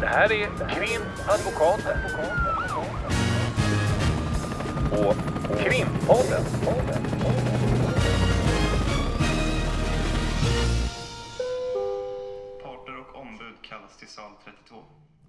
Det 0.00 0.06
här 0.06 0.32
är 0.32 0.46
Krimadvokaten. 0.68 1.98
Och 4.92 5.16
Krimpodden. 5.58 6.44
Parter 12.62 12.98
och 13.00 13.20
ombud 13.20 13.54
kallas 13.62 13.96
till 13.98 14.08
sal 14.08 14.30
32. 14.44 14.76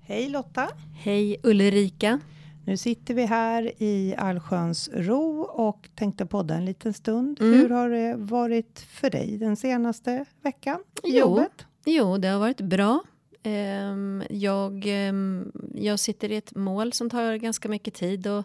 Hej 0.01 0.29
Lotta! 0.29 0.67
Hej 1.03 1.37
Ulrika. 1.43 2.19
Nu 2.65 2.77
sitter 2.77 3.13
vi 3.13 3.25
här 3.25 3.71
i 3.83 4.15
allsköns 4.17 4.89
ro 4.93 5.41
och 5.41 5.89
tänkte 5.95 6.25
podda 6.25 6.55
en 6.55 6.65
liten 6.65 6.93
stund. 6.93 7.41
Mm. 7.41 7.59
Hur 7.59 7.69
har 7.69 7.89
det 7.89 8.15
varit 8.17 8.79
för 8.79 9.09
dig 9.09 9.37
den 9.37 9.55
senaste 9.55 10.25
veckan 10.41 10.79
i 11.03 11.09
Jo. 11.09 11.17
jobbet? 11.19 11.65
Jo, 11.85 12.17
det 12.17 12.27
har 12.27 12.39
varit 12.39 12.61
bra. 12.61 12.99
Ehm, 13.43 14.23
jag, 14.29 14.83
ehm, 14.87 15.51
jag 15.75 15.99
sitter 15.99 16.31
i 16.31 16.35
ett 16.35 16.55
mål 16.55 16.93
som 16.93 17.09
tar 17.09 17.35
ganska 17.35 17.69
mycket 17.69 17.93
tid. 17.93 18.27
Och, 18.27 18.43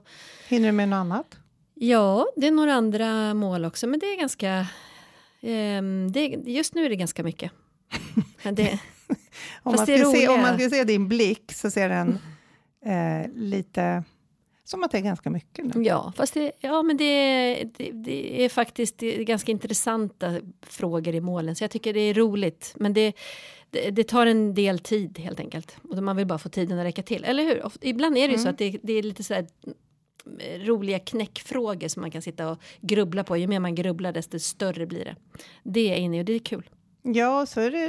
Hinner 0.49 0.69
du 0.69 0.73
med 0.73 0.89
något 0.89 0.97
annat? 0.97 1.39
ja, 1.75 2.27
det 2.37 2.47
är 2.47 2.51
några 2.51 2.75
andra 2.75 3.35
mål 3.35 3.65
också, 3.65 3.87
men 3.87 4.01
det 4.01 4.07
är 4.07 4.17
ganska... 4.19 4.67
ehm, 5.41 6.13
det, 6.13 6.27
just 6.47 6.75
nu 6.75 6.85
är 6.85 6.89
det 6.89 6.97
ganska 6.97 7.23
mycket. 7.23 7.53
Det, 8.53 8.79
Om 9.63 9.75
man, 9.77 9.87
det 9.87 10.05
se, 10.05 10.29
om 10.29 10.41
man 10.41 10.59
ska 10.59 10.71
se 10.71 10.85
din 10.85 11.09
blick 11.09 11.53
så 11.53 11.71
ser 11.71 11.89
den 11.89 12.19
eh, 12.85 13.31
lite 13.35 14.05
som 14.65 14.85
att 14.85 14.91
det 14.91 14.99
är 14.99 15.03
ganska 15.03 15.31
mycket 15.31 15.75
nu. 15.75 15.83
ja, 15.83 16.13
fast 16.17 16.35
det, 16.35 16.53
ja, 16.61 16.83
men 16.83 16.97
det, 16.97 17.55
det, 17.77 17.91
det 17.93 18.45
är 18.45 18.49
faktiskt 18.49 18.97
ganska 19.01 19.53
intressanta 19.53 20.41
frågor 20.63 21.15
i 21.15 21.21
målen, 21.21 21.57
så 21.57 21.65
jag 21.65 21.71
tycker 21.71 21.95
det 21.95 22.01
är 22.01 22.15
roligt. 22.15 22.75
Men 22.77 22.93
det, 22.93 23.13
det, 23.71 23.91
det 23.91 24.05
tar 24.05 24.27
en 24.27 24.55
del 24.55 24.79
tid 24.79 25.19
helt 25.19 25.41
enkelt. 25.41 25.77
Och 25.83 26.03
man 26.03 26.17
vill 26.17 26.27
bara 26.27 26.39
få 26.39 26.49
tiden 26.49 26.79
att 26.79 26.85
räcka 26.85 27.03
till, 27.03 27.25
eller 27.25 27.43
hur? 27.45 27.67
Of- 27.67 27.79
Ibland 27.81 28.17
är 28.19 28.29
det 28.29 28.33
ju 28.35 28.39
så 28.39 28.49
att 28.49 28.59
det, 28.59 28.79
det 28.83 28.93
är 28.93 29.03
lite 29.03 29.25
så 29.25 29.35
här 29.35 29.47
mm, 29.67 30.67
roliga 30.67 30.99
knäckfrågor 30.99 31.89
som 31.89 32.01
man 32.01 32.11
kan 32.11 32.23
sitta 32.23 32.51
och 32.51 32.59
grubbla 32.81 33.25
på. 33.25 33.37
Ju 33.37 33.47
mer 33.47 33.61
man 33.61 33.75
grubblar 33.75 34.13
desto 34.13 34.39
större 34.39 34.87
blir 34.87 35.05
det. 35.05 35.17
Det 35.63 35.93
är 35.93 35.97
inne 35.97 36.19
och 36.19 36.25
det 36.25 36.33
är 36.33 36.39
kul. 36.39 36.71
Ja, 37.03 37.47
så 37.47 37.61
är 37.61 37.71
det, 37.71 37.85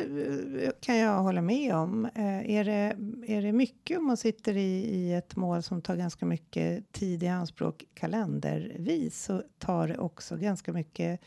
eh, 0.66 0.72
kan 0.81 0.97
jag 0.97 1.23
hålla 1.23 1.42
med 1.42 1.75
om. 1.75 2.06
Eh, 2.16 2.52
är, 2.52 2.64
det, 2.64 2.95
är 3.34 3.41
det 3.41 3.52
mycket 3.52 3.97
om 3.97 4.06
man 4.08 4.17
sitter 4.17 4.58
i, 4.58 4.81
i 4.95 5.14
ett 5.14 5.36
mål 5.36 5.64
som 5.64 5.81
tar 5.81 5.95
ganska 5.95 6.25
mycket 6.25 6.91
tid 6.91 7.23
i 7.23 7.28
anspråk 7.28 7.84
kalendervis 7.94 9.23
så 9.23 9.44
tar 9.59 9.88
det 9.88 9.97
också 9.97 10.38
ganska 10.38 10.73
mycket 10.73 11.19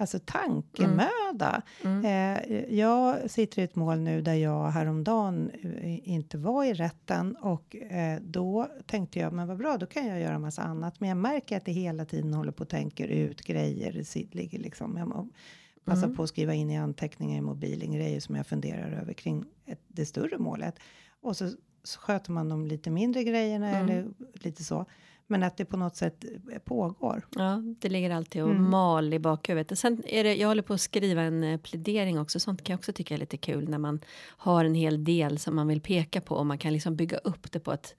alltså 0.00 0.18
tankemöda. 0.24 1.62
Mm. 1.84 2.04
Eh, 2.04 2.74
jag 2.78 3.30
sitter 3.30 3.62
i 3.62 3.64
ett 3.64 3.74
mål 3.76 3.98
nu 3.98 4.20
där 4.22 4.34
jag 4.34 4.70
häromdagen 4.70 5.50
eh, 5.62 6.08
inte 6.08 6.38
var 6.38 6.64
i 6.64 6.72
rätten 6.74 7.36
och 7.36 7.76
eh, 7.76 8.20
då 8.22 8.68
tänkte 8.86 9.18
jag, 9.18 9.32
men 9.32 9.48
vad 9.48 9.56
bra, 9.58 9.76
då 9.78 9.86
kan 9.86 10.06
jag 10.06 10.20
göra 10.20 10.38
massa 10.38 10.62
annat. 10.62 11.00
Men 11.00 11.08
jag 11.08 11.18
märker 11.18 11.56
att 11.56 11.64
det 11.64 11.72
hela 11.72 12.04
tiden 12.04 12.34
håller 12.34 12.52
på 12.52 12.62
och 12.62 12.68
tänker 12.68 13.08
ut 13.08 13.40
grejer. 13.40 13.92
Det 14.14 14.34
ligger 14.34 14.58
liksom, 14.58 14.96
jag 14.96 15.28
passar 15.84 16.04
Mm. 16.04 16.16
på 16.16 16.22
att 16.22 16.28
skriva 16.28 16.54
in 16.54 16.70
i 16.70 16.78
anteckningar 16.78 17.38
i 17.38 17.40
mobilen 17.40 17.92
grejer 17.92 18.20
som 18.20 18.36
jag 18.36 18.46
funderar 18.46 18.92
över 18.92 19.12
kring 19.12 19.44
ett, 19.66 19.80
det 19.88 20.06
större 20.06 20.38
målet. 20.38 20.74
Och 21.22 21.36
så, 21.36 21.50
så 21.82 22.00
sköter 22.00 22.32
man 22.32 22.48
de 22.48 22.64
lite 22.66 22.90
mindre 22.90 23.24
grejerna 23.24 23.70
Mm. 23.70 23.82
eller 23.88 24.08
lite 24.32 24.64
så. 24.64 24.84
Men 25.30 25.42
att 25.42 25.56
det 25.56 25.64
på 25.64 25.76
något 25.76 25.96
sätt 25.96 26.24
eh, 26.52 26.58
pågår. 26.58 27.26
Ja, 27.36 27.62
det 27.80 27.88
ligger 27.88 28.10
alltid 28.10 28.42
och 28.42 28.50
Mm. 28.50 28.70
mal 28.70 29.14
i 29.14 29.18
bakhuvudet. 29.18 29.70
Och 29.72 29.78
sen 29.78 30.02
är 30.06 30.24
det, 30.24 30.34
jag 30.34 30.48
håller 30.48 30.62
på 30.62 30.74
att 30.74 30.80
skriva 30.80 31.22
en 31.22 31.42
eh, 31.44 31.60
plädering 31.60 32.18
också. 32.18 32.40
Sånt 32.40 32.64
kan 32.64 32.72
jag 32.74 32.78
också 32.78 32.92
tycka 32.92 33.14
är 33.14 33.18
lite 33.18 33.36
kul 33.36 33.68
när 33.68 33.78
man 33.78 34.00
har 34.26 34.64
en 34.64 34.74
hel 34.74 35.04
del 35.04 35.38
som 35.38 35.56
man 35.56 35.68
vill 35.68 35.80
peka 35.80 36.20
på 36.20 36.34
och 36.34 36.46
man 36.46 36.58
kan 36.58 36.72
liksom 36.72 36.96
bygga 36.96 37.18
upp 37.18 37.52
det 37.52 37.60
på 37.60 37.72
ett 37.72 37.94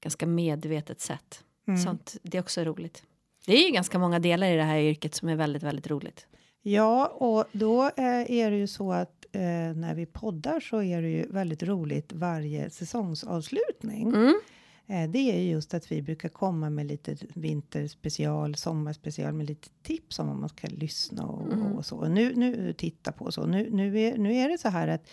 ganska 0.00 0.26
medvetet 0.26 1.00
sätt. 1.00 1.44
Mm. 1.68 1.80
Sånt, 1.80 2.16
det 2.22 2.38
är 2.38 2.42
också 2.42 2.64
roligt. 2.64 3.02
Det 3.46 3.52
är 3.52 3.66
ju 3.66 3.72
ganska 3.72 3.98
många 3.98 4.18
delar 4.18 4.46
i 4.46 4.56
det 4.56 4.62
här 4.62 4.78
yrket 4.78 5.14
som 5.14 5.28
är 5.28 5.36
väldigt, 5.36 5.62
väldigt 5.62 5.86
roligt. 5.86 6.26
Ja, 6.62 7.06
och 7.06 7.44
då 7.52 7.84
eh, 7.84 8.30
är 8.30 8.50
det 8.50 8.56
ju 8.56 8.66
så 8.66 8.92
att 8.92 9.26
eh, 9.32 9.40
när 9.76 9.94
vi 9.94 10.06
poddar 10.06 10.60
så 10.60 10.82
är 10.82 11.02
det 11.02 11.08
ju 11.08 11.26
väldigt 11.32 11.62
roligt 11.62 12.12
varje 12.12 12.70
säsongsavslutning. 12.70 14.08
Mm. 14.08 14.40
Eh, 14.90 15.10
det 15.10 15.18
är 15.18 15.40
ju 15.40 15.50
just 15.50 15.74
att 15.74 15.92
vi 15.92 16.02
brukar 16.02 16.28
komma 16.28 16.70
med 16.70 16.86
lite 16.86 17.16
vinterspecial, 17.34 18.54
sommarspecial 18.54 19.32
med 19.32 19.46
lite 19.46 19.68
tips 19.82 20.18
om 20.18 20.26
vad 20.26 20.36
man 20.36 20.48
ska 20.48 20.68
lyssna 20.68 21.26
och, 21.26 21.52
Mm. 21.52 21.72
och 21.72 21.86
så. 21.86 21.96
Och 21.96 22.10
nu, 22.10 22.34
nu 22.34 22.72
titta 22.72 23.12
på 23.12 23.32
så. 23.32 23.46
Nu, 23.46 23.70
nu, 23.70 24.00
är, 24.00 24.18
nu 24.18 24.34
är 24.34 24.48
det 24.48 24.58
så 24.58 24.68
här 24.68 24.88
att 24.88 25.08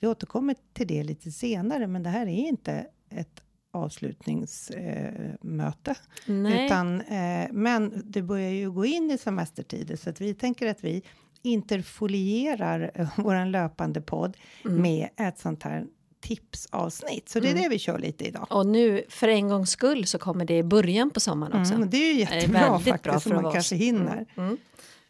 vi 0.00 0.06
återkommer 0.08 0.56
till 0.72 0.86
det 0.86 1.02
lite 1.02 1.30
senare, 1.30 1.86
men 1.86 2.02
det 2.02 2.10
här 2.10 2.26
är 2.26 2.48
inte 2.48 2.86
ett 3.10 3.40
avslutningsmöte. 3.72 5.94
Eh. 6.26 6.64
Utan, 6.66 7.00
eh, 7.00 7.48
men 7.52 8.02
det 8.04 8.22
börjar 8.22 8.50
ju 8.50 8.70
gå 8.70 8.84
in 8.84 9.10
i 9.10 9.18
semestertider 9.18 9.96
så 9.96 10.10
att 10.10 10.20
vi 10.20 10.34
tänker 10.34 10.66
att 10.66 10.84
vi 10.84 11.02
interfolierar 11.42 12.90
eh, 13.00 13.08
vår 13.16 13.46
löpande 13.46 14.00
podd 14.00 14.36
Mm. 14.64 14.82
med 14.82 15.08
ett 15.16 15.38
sånt 15.38 15.62
här 15.62 15.86
tipsavsnitt. 16.20 17.28
Så 17.28 17.40
det 17.40 17.48
är 17.48 17.50
Mm. 17.50 17.62
det 17.62 17.68
vi 17.68 17.78
kör 17.78 17.98
lite 17.98 18.24
idag. 18.24 18.46
Och 18.50 18.66
nu 18.66 19.04
för 19.08 19.28
en 19.28 19.48
gångs 19.48 19.70
skull 19.70 20.06
så 20.06 20.18
kommer 20.18 20.44
det 20.44 20.56
i 20.58 20.62
början 20.62 21.10
på 21.10 21.20
sommaren 21.20 21.60
också. 21.60 21.74
Mm, 21.74 21.90
det 21.90 21.96
är 21.96 22.12
ju 22.14 22.24
Det 22.24 22.30
är 22.32 22.34
jättebra 22.36 22.60
väldigt 22.60 22.84
faktiskt, 22.88 23.02
bra 23.04 23.20
för 23.20 23.30
man 23.34 23.42
vara 23.44 23.52
kanske 23.54 23.74
oss. 23.74 23.80
hinner. 23.80 24.12
Mm. 24.12 24.26
Mm. 24.48 24.58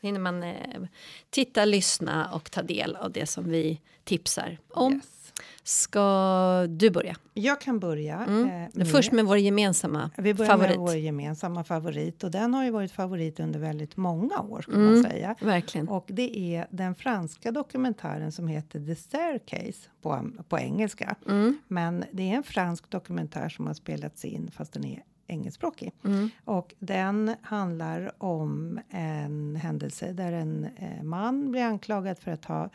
Hinner 0.03 0.21
man 0.21 0.43
eh, 0.43 0.55
titta, 1.31 1.65
lyssna 1.65 2.31
och 2.33 2.51
ta 2.51 2.63
del 2.63 2.97
av 2.97 3.13
det 3.13 3.27
som 3.27 3.51
vi 3.51 3.81
tipsar 4.05 4.59
om. 4.71 4.93
Yes. 4.95 5.05
Ska 5.63 6.67
du 6.67 6.91
börja? 6.91 7.17
Jag 7.35 7.61
kan 7.61 7.79
börja. 7.79 8.25
Mm. 8.25 8.63
eh, 8.65 8.69
Men 8.73 8.87
Först 8.87 9.13
med 9.13 9.25
vår 9.25 9.39
gemensamma 9.39 10.11
vi 10.17 10.35
börjar 10.35 10.51
favorit. 10.51 10.71
med 10.71 10.79
vår 10.79 10.95
gemensamma 10.97 11.65
favorit 11.65 12.25
och 12.25 12.31
den 12.31 12.55
har 12.55 12.65
ju 12.65 12.71
varit 12.71 12.93
favorit 12.93 13.41
under 13.41 13.61
väldigt 13.61 13.97
många 13.97 14.41
år 14.41 14.65
Mm. 14.69 14.85
man 14.85 15.03
säga. 15.03 15.35
Verkligen. 15.41 15.89
Och 15.89 16.05
det 16.09 16.39
är 16.57 16.67
den 16.71 16.95
franska 16.95 17.51
dokumentären 17.53 18.33
som 18.33 18.49
heter 18.49 18.87
The 18.87 18.95
Staircase 18.97 19.89
på, 20.03 20.31
på 20.49 20.59
engelska. 20.59 21.17
Mm. 21.29 21.59
Men 21.69 22.05
det 22.13 22.31
är 22.31 22.37
en 22.37 22.43
fransk 22.43 22.91
dokumentär 22.91 23.49
som 23.49 23.67
har 23.67 23.75
spelats 23.75 24.25
in 24.25 24.51
fast 24.51 24.73
den 24.73 24.85
är 24.85 25.03
engelskspråkig. 25.27 25.93
Mm. 26.05 26.31
Och 26.45 26.75
den 26.79 27.35
handlar 27.43 28.13
om 28.23 28.81
en 28.91 29.57
händelse 29.57 30.13
där 30.13 30.33
en 30.33 30.67
eh, 30.77 31.03
man 31.03 31.51
blir 31.51 31.63
anklagad 31.63 32.19
för 32.19 32.31
att 32.31 32.45
ha 32.45 32.71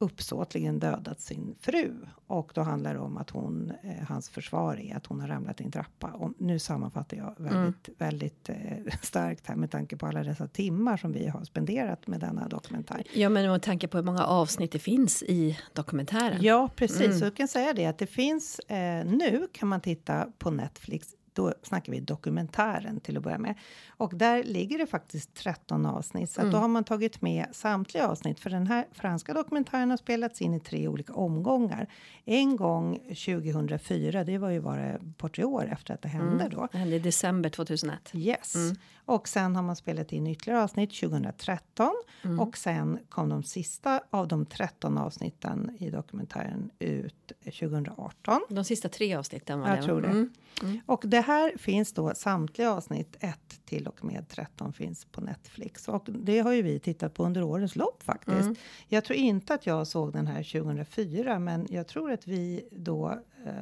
uppsåtligen 0.00 0.78
dödat 0.78 1.20
sin 1.20 1.54
fru. 1.60 1.94
Och 2.26 2.52
då 2.54 2.60
handlar 2.60 2.94
det 2.94 3.00
om 3.00 3.16
att 3.16 3.30
hon, 3.30 3.72
eh, 3.82 4.08
hans 4.08 4.28
försvar 4.28 4.76
är 4.76 4.96
att 4.96 5.06
hon 5.06 5.20
har 5.20 5.28
ramlat 5.28 5.60
i 5.60 5.64
en 5.64 5.70
trappa. 5.70 6.06
Och 6.06 6.32
nu 6.38 6.58
sammanfattar 6.58 7.16
jag 7.16 7.34
väldigt, 7.38 7.88
väldigt 7.98 8.48
eh, 8.48 8.56
starkt 9.02 9.46
här 9.46 9.56
med 9.56 9.70
tanke 9.70 9.96
på 9.96 10.06
alla 10.06 10.22
dessa 10.22 10.48
timmar 10.48 10.96
som 10.96 11.12
vi 11.12 11.26
har 11.28 11.44
spenderat 11.44 12.06
med 12.06 12.20
denna 12.20 12.48
dokumentär. 12.48 13.02
Ja, 13.12 13.28
men 13.28 13.50
med 13.50 13.62
tanke 13.62 13.88
på 13.88 13.96
hur 13.96 14.04
många 14.04 14.24
avsnitt 14.24 14.72
det 14.72 14.78
finns 14.78 15.22
i 15.22 15.58
dokumentären. 15.72 16.38
Ja, 16.42 16.68
precis. 16.76 17.00
Mm. 17.00 17.18
Så 17.18 17.24
jag 17.24 17.36
kan 17.36 17.48
säga 17.48 17.72
det 17.72 17.86
att 17.86 17.98
det 17.98 18.06
finns 18.06 18.58
eh, 18.58 19.06
nu 19.06 19.48
kan 19.52 19.68
man 19.68 19.80
titta 19.80 20.26
på 20.38 20.50
Netflix. 20.50 21.17
Då 21.38 21.54
snackar 21.62 21.92
vi 21.92 22.00
dokumentären 22.00 23.00
till 23.00 23.16
att 23.16 23.22
börja 23.22 23.38
med. 23.38 23.54
Och 23.88 24.12
där 24.14 24.44
ligger 24.44 24.78
det 24.78 24.86
faktiskt 24.86 25.34
13 25.34 25.86
avsnitt. 25.86 26.30
Så 26.30 26.40
Mm. 26.40 26.52
då 26.52 26.58
har 26.58 26.68
man 26.68 26.84
tagit 26.84 27.22
med 27.22 27.46
samtliga 27.52 28.08
avsnitt. 28.08 28.40
För 28.40 28.50
den 28.50 28.66
här 28.66 28.86
franska 28.92 29.34
dokumentären 29.34 29.90
har 29.90 29.96
spelats 29.96 30.42
in 30.42 30.54
i 30.54 30.60
tre 30.60 30.88
olika 30.88 31.12
omgångar. 31.14 31.86
En 32.24 32.56
gång 32.56 32.98
2004, 33.08 34.24
det 34.24 34.38
var 34.38 34.50
ju 34.50 34.60
bara 34.60 34.98
par 35.16 35.28
tre 35.28 35.44
år 35.44 35.68
efter 35.72 35.94
att 35.94 36.02
det 36.02 36.08
hände 36.08 36.44
Mm. 36.44 36.50
då. 36.50 36.68
Det 36.72 36.78
hände 36.78 36.96
i 36.96 36.98
december 36.98 37.50
2001. 37.50 38.10
Yes. 38.14 38.54
Mm. 38.54 38.76
Och 39.04 39.28
sen 39.28 39.56
har 39.56 39.62
man 39.62 39.76
spelat 39.76 40.12
in 40.12 40.26
ytterligare 40.26 40.62
avsnitt 40.62 40.90
2013. 41.00 41.90
Mm. 42.24 42.40
Och 42.40 42.56
sen 42.56 42.98
kom 43.08 43.28
de 43.28 43.42
sista 43.42 44.00
av 44.10 44.28
de 44.28 44.46
13 44.46 44.98
avsnitten 44.98 45.76
i 45.78 45.90
dokumentären 45.90 46.70
ut 46.78 47.32
2018. 47.44 48.40
De 48.48 48.64
sista 48.64 48.88
tre 48.88 49.14
avsnitten 49.14 49.60
var 49.60 49.68
Jag 49.68 49.78
det. 49.78 49.82
tror 49.82 50.00
det. 50.02 50.08
Mm. 50.08 50.80
Och 50.86 51.02
det 51.06 51.20
här 51.28 51.52
finns 51.58 51.92
då 51.92 52.14
samtliga 52.14 52.72
avsnitt 52.72 53.16
1 53.20 53.38
till 53.64 53.86
och 53.86 54.04
med 54.04 54.28
13 54.28 54.72
finns 54.72 55.04
på 55.04 55.20
Netflix. 55.20 55.88
Och 55.88 56.06
det 56.08 56.38
har 56.38 56.52
ju 56.52 56.62
vi 56.62 56.78
tittat 56.80 57.14
på 57.14 57.24
under 57.24 57.42
årens 57.42 57.76
lopp 57.76 58.02
faktiskt. 58.02 58.40
Mm. 58.40 58.54
Jag 58.88 59.04
tror 59.04 59.18
inte 59.18 59.54
att 59.54 59.66
jag 59.66 59.86
såg 59.86 60.12
den 60.12 60.26
här 60.26 60.42
2004 60.60 61.38
men 61.38 61.66
jag 61.70 61.86
tror 61.88 62.12
att 62.12 62.26
vi 62.26 62.68
då 62.72 63.18
eh, 63.46 63.52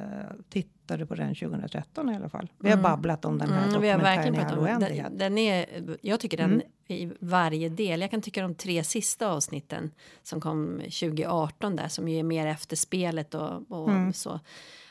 tittade 0.49 1.05
på 1.05 1.15
den 1.15 1.35
2013 1.35 2.09
i 2.09 2.15
alla 2.15 2.29
fall. 2.29 2.51
Vi 2.59 2.69
har 2.69 2.77
Mm. 2.77 2.83
babblat 2.83 3.25
om 3.25 3.37
den 3.37 3.49
här 3.49 3.67
Mm, 3.67 3.81
vi 3.81 3.89
har 3.89 3.97
dokumentären 3.97 4.15
verkligen 4.15 4.35
i 4.35 4.37
all 4.37 4.43
pratat 4.43 4.59
om 4.59 4.65
oändlighet. 4.65 5.07
den, 5.09 5.17
den 5.17 5.37
är, 5.37 5.97
Jag 6.01 6.19
tycker 6.19 6.37
den 6.37 6.51
Mm. 6.51 6.61
i 6.87 7.11
varje 7.19 7.69
del. 7.69 8.01
Jag 8.01 8.11
kan 8.11 8.21
tycka 8.21 8.41
de 8.41 8.55
tre 8.55 8.83
sista 8.83 9.27
avsnitten 9.27 9.91
som 10.23 10.41
kom 10.41 10.77
2018 10.79 11.75
där 11.75 11.87
som 11.87 12.07
ju 12.07 12.19
är 12.19 12.23
mer 12.23 12.47
efter 12.47 12.75
spelet 12.75 13.33
och, 13.33 13.71
och 13.71 13.89
Mm. 13.89 14.13
så 14.13 14.39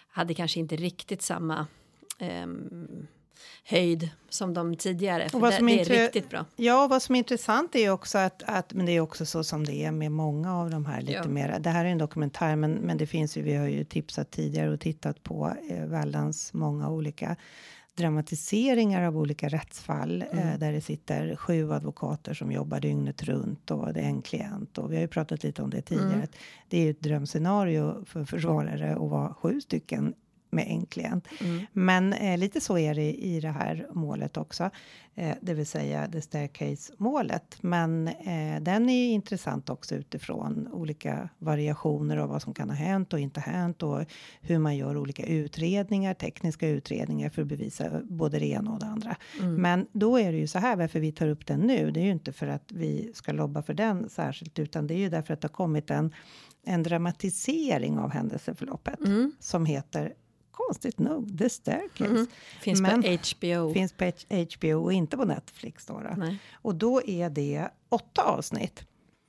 hade 0.09 0.35
kanske 0.35 0.61
inte 0.61 0.77
riktigt 0.77 1.23
samma 1.23 1.67
höjd 3.65 4.11
som 4.29 4.55
de 4.55 4.77
tidigare. 4.77 5.29
För 5.29 5.39
vad 5.39 5.53
det, 5.53 5.57
som 5.57 5.67
det 5.67 5.81
är 5.81 6.05
riktigt 6.05 6.31
bra. 6.31 6.45
Ja, 6.57 6.87
vad 6.87 7.03
som 7.03 7.15
är 7.15 7.19
intressant 7.19 7.75
är 7.75 7.79
ju 7.81 7.91
också 7.91 8.19
att, 8.19 8.43
att 8.47 8.75
men 8.75 8.87
det 8.87 8.93
är 8.93 9.01
också 9.01 9.27
så 9.27 9.45
som 9.45 9.65
det 9.65 9.75
är 9.85 9.91
med 9.91 10.13
många 10.13 10.57
av 10.57 10.71
de 10.71 10.87
här 10.87 11.01
lite 11.01 11.13
Ja. 11.13 11.29
mer. 11.29 11.59
Det 11.61 11.71
här 11.71 11.85
är 11.85 11.89
en 11.89 11.99
dokumentär, 11.99 12.57
men, 12.57 12.73
men 12.73 12.97
det 12.97 13.07
finns 13.07 13.37
ju. 13.37 13.43
Vi 13.43 13.55
har 13.55 13.67
ju 13.67 13.85
tipsat 13.85 14.31
tidigare 14.31 14.71
och 14.71 14.81
tittat 14.81 15.23
på 15.23 15.53
eh, 15.71 15.87
Wallans 15.87 16.53
många 16.53 16.91
olika 16.91 17.37
dramatiseringar 17.95 19.03
av 19.03 19.19
olika 19.19 19.49
rättsfall 19.49 20.25
Mm. 20.33 20.49
eh, 20.49 20.59
där 20.59 20.73
det 20.73 20.81
sitter 20.81 21.37
sju 21.37 21.73
advokater 21.73 22.35
som 22.35 22.53
jobbar 22.53 22.81
dygnet 22.81 23.23
runt 23.23 23.71
och 23.71 23.93
det 23.93 24.01
är 24.01 24.05
en 24.07 24.23
klient 24.23 24.79
och 24.79 24.93
vi 24.93 24.97
har 24.97 25.03
ju 25.03 25.09
pratat 25.09 25.43
lite 25.45 25.63
om 25.63 25.71
det 25.71 25.83
tidigare. 25.83 26.13
Mm. 26.15 26.29
Det 26.69 26.79
är 26.79 26.85
ju 26.85 26.91
ett 26.91 27.01
drömscenario 27.01 28.05
för 28.05 28.25
försvarare 28.25 28.93
att 28.93 29.11
vara 29.11 29.35
sju 29.35 29.61
stycken 29.61 30.15
med 30.51 30.67
en 30.69 30.87
klient. 30.87 31.29
Mm. 31.41 31.67
Men 31.73 32.13
eh, 32.13 32.39
lite 32.39 32.61
så 32.61 32.79
är 32.79 32.95
det 32.95 33.15
i 33.15 33.41
det 33.41 33.51
här 33.51 33.87
målet 33.93 34.37
också, 34.37 34.71
eh, 35.15 35.35
det 35.41 35.55
vill 35.55 35.67
säga 35.67 36.09
the 36.09 36.21
staircase 36.21 36.93
målet. 36.97 37.59
Men 37.61 38.09
eh, 38.09 38.61
den 38.61 38.89
är 38.89 39.07
ju 39.07 39.09
intressant 39.09 39.71
också 39.71 39.95
utifrån 39.95 40.69
olika 40.73 41.29
variationer 41.39 42.17
av 42.17 42.29
vad 42.29 42.43
som 42.43 42.55
kan 42.55 42.71
ha 42.71 42.77
hänt 42.77 43.13
och 43.13 43.21
inte 43.21 43.41
hänt 43.41 43.83
och 43.83 44.05
hur 44.41 44.59
man 44.59 44.77
gör 44.77 44.97
olika 44.97 45.27
utredningar, 45.27 46.15
tekniska 46.15 46.69
utredningar 46.69 47.31
för 47.31 47.43
att 47.43 47.49
bevisa 47.49 48.01
både 48.05 48.39
det 48.39 48.47
ena 48.47 48.73
och 48.73 48.81
det 48.81 48.87
andra. 48.87 49.17
Mm. 49.41 49.55
Men 49.55 49.87
då 49.93 50.19
är 50.19 50.33
det 50.33 50.39
ju 50.39 50.47
så 50.47 50.59
här 50.59 50.77
varför 50.77 51.01
vi 51.01 51.13
tar 51.13 51.29
upp 51.29 51.47
den 51.47 51.61
nu. 51.61 51.91
Det 51.91 52.01
är 52.01 52.05
ju 52.05 52.11
inte 52.13 52.33
för 52.33 52.47
att 52.47 52.73
vi 52.73 53.11
ska 53.15 53.33
lobba 53.33 53.63
för 53.63 53.75
den 53.75 54.09
särskilt, 54.09 54.59
utan 54.59 54.87
det 54.87 54.95
är 54.95 54.99
ju 54.99 55.09
därför 55.09 55.35
att 55.35 55.41
det 55.41 55.49
har 55.49 55.55
kommit 55.55 55.91
en 55.91 56.15
en 56.67 56.83
dramatisering 56.83 57.99
av 57.99 58.11
händelseförloppet 58.11 59.01
Mm. 59.01 59.33
som 59.41 59.67
heter 59.67 60.13
konstigt 60.57 60.99
nog 60.99 61.39
The 61.39 61.49
Staircase. 61.49 62.11
Mm. 62.11 62.27
Finns 62.61 62.81
Men- 62.81 63.03
på 63.03 63.09
HBO. 63.09 63.73
Finns 63.73 63.93
på 63.93 64.13
HBO 64.31 64.85
och 64.85 64.93
inte 64.93 65.17
på 65.17 65.25
Netflix. 65.25 65.87
Då, 65.87 66.01
då. 66.01 66.35
Och 66.53 66.75
då 66.75 67.03
är 67.07 67.31
det 67.31 67.69
åtta 67.89 68.23
avsnitt. 68.23 68.85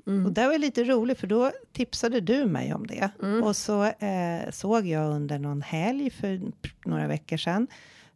Mm. 0.08 0.26
Och 0.26 0.32
det 0.32 0.48
var 0.48 0.58
lite 0.58 0.84
roligt 0.84 1.20
för 1.20 1.28
då 1.28 1.52
tipsade 1.72 2.22
du 2.22 2.46
mig 2.46 2.74
om 2.74 2.88
det. 2.88 3.10
Mm. 3.24 3.44
Och 3.44 3.56
så 3.56 3.84
eh, 3.84 4.52
såg 4.52 4.88
jag 4.88 5.12
under 5.12 5.40
någon 5.40 5.62
helg 5.62 6.10
för 6.10 6.42
några 6.86 7.08
veckor 7.08 7.38
sedan 7.38 7.68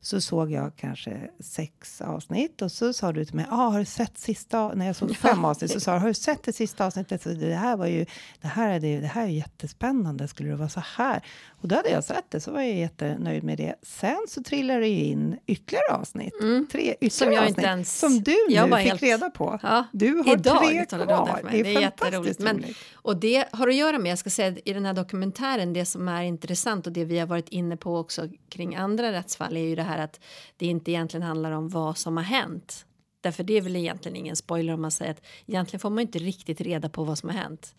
så 0.03 0.21
såg 0.21 0.51
jag 0.51 0.75
kanske 0.75 1.29
sex 1.39 2.01
avsnitt 2.01 2.61
och 2.61 2.71
så 2.71 2.93
sa 2.93 3.11
du 3.11 3.25
till 3.25 3.35
mig, 3.35 3.45
ah, 3.49 3.55
har 3.69 3.79
du 3.79 3.85
sett 3.85 4.17
sista, 4.17 4.73
när 4.73 4.85
jag 4.87 4.95
såg 4.95 5.15
fem 5.15 5.45
avsnitt 5.45 5.71
så 5.71 5.79
sa 5.79 5.93
du, 5.93 5.99
har 5.99 6.07
du 6.07 6.13
sett 6.13 6.43
det 6.43 6.53
sista 6.53 6.85
avsnittet? 6.85 7.21
Så 7.21 7.29
det 7.29 7.53
här 7.55 7.77
var 7.77 7.85
ju, 7.87 8.05
det 8.41 8.47
här 8.47 8.69
är, 8.69 8.79
det, 8.79 8.99
det 8.99 9.07
här 9.07 9.23
är 9.23 9.27
jättespännande, 9.27 10.27
skulle 10.27 10.49
det 10.49 10.55
vara 10.55 10.69
så 10.69 10.83
här? 10.97 11.21
Och 11.61 11.67
då 11.67 11.75
hade 11.75 11.89
jag 11.89 12.03
sett 12.03 12.25
det, 12.31 12.39
så 12.39 12.51
var 12.51 12.61
jag 12.61 12.75
jättenöjd 12.77 13.43
med 13.43 13.57
det. 13.57 13.75
Sen 13.83 14.17
så 14.29 14.43
trillade 14.43 14.79
det 14.79 14.87
ju 14.87 15.03
in 15.03 15.37
ytterligare 15.47 15.93
avsnitt, 15.95 16.33
Mm. 16.41 16.67
tre 16.71 16.81
ytterligare 17.01 17.09
Som 17.11 17.31
jag 17.31 17.41
avsnitt, 17.43 17.57
inte 17.57 17.69
ens- 17.69 17.99
som 17.99 18.19
du 18.23 18.35
nu 18.49 18.55
fick 18.63 18.75
helt- 18.75 19.03
reda 19.03 19.29
på. 19.29 19.59
Ja, 19.63 19.83
Du 19.91 20.15
har 20.15 20.33
idag 20.33 20.57
tre 20.67 20.79
det 20.79 20.85
kvar. 20.85 21.25
för 21.37 21.43
mig. 21.43 21.63
Det 21.63 21.75
är 21.75 21.81
jätteroligt. 21.81 22.39
Men, 22.39 22.63
och 22.93 23.17
det 23.17 23.45
har 23.51 23.67
att 23.67 23.75
göra 23.75 23.99
med, 23.99 24.11
jag 24.11 24.17
ska 24.19 24.29
säga 24.29 24.55
i 24.65 24.73
den 24.73 24.85
här 24.85 24.93
dokumentären, 24.93 25.73
det 25.73 25.85
som 25.85 26.07
är 26.07 26.23
intressant 26.23 26.87
och 26.87 26.93
det 26.93 27.05
vi 27.05 27.19
har 27.19 27.27
varit 27.27 27.49
inne 27.49 27.77
på 27.77 27.97
också 27.97 28.27
kring 28.49 28.75
andra 28.75 29.11
rättsfall 29.11 29.57
är 29.57 29.61
ju 29.61 29.75
det 29.75 29.83
här 29.83 29.90
att 29.97 30.19
det 30.57 30.65
inte 30.65 30.91
egentligen 30.91 31.23
handlar 31.23 31.51
om 31.51 31.69
vad 31.69 31.97
som 31.97 32.17
har 32.17 32.23
hänt. 32.23 32.85
Därför 33.21 33.43
det 33.43 33.57
är 33.57 33.61
väl 33.61 33.75
egentligen 33.75 34.15
ingen 34.15 34.35
spoiler 34.35 34.73
om 34.73 34.81
man 34.81 34.91
säger 34.91 35.11
att 35.11 35.21
egentligen 35.47 35.79
får 35.79 35.89
man 35.89 35.99
inte 35.99 36.19
riktigt 36.19 36.61
reda 36.61 36.89
på 36.89 37.03
vad 37.03 37.17
som 37.17 37.29
har 37.29 37.37
hänt. 37.37 37.75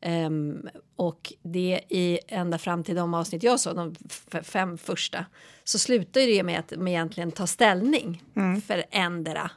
Ehm, 0.00 0.68
och 0.96 1.32
det 1.42 1.80
i 1.88 2.18
ända 2.28 2.58
fram 2.58 2.84
till 2.84 2.94
de 2.94 3.14
avsnitt 3.14 3.42
jag 3.42 3.60
såg, 3.60 3.76
de 3.76 3.94
fem 4.42 4.78
första, 4.78 5.26
så 5.64 5.78
slutar 5.78 6.20
det 6.20 6.42
med 6.42 6.58
att 6.58 6.72
man 6.76 6.88
egentligen 6.88 7.32
tar 7.32 7.46
ställning 7.46 8.22
för 8.66 8.84
ändra 8.90 9.50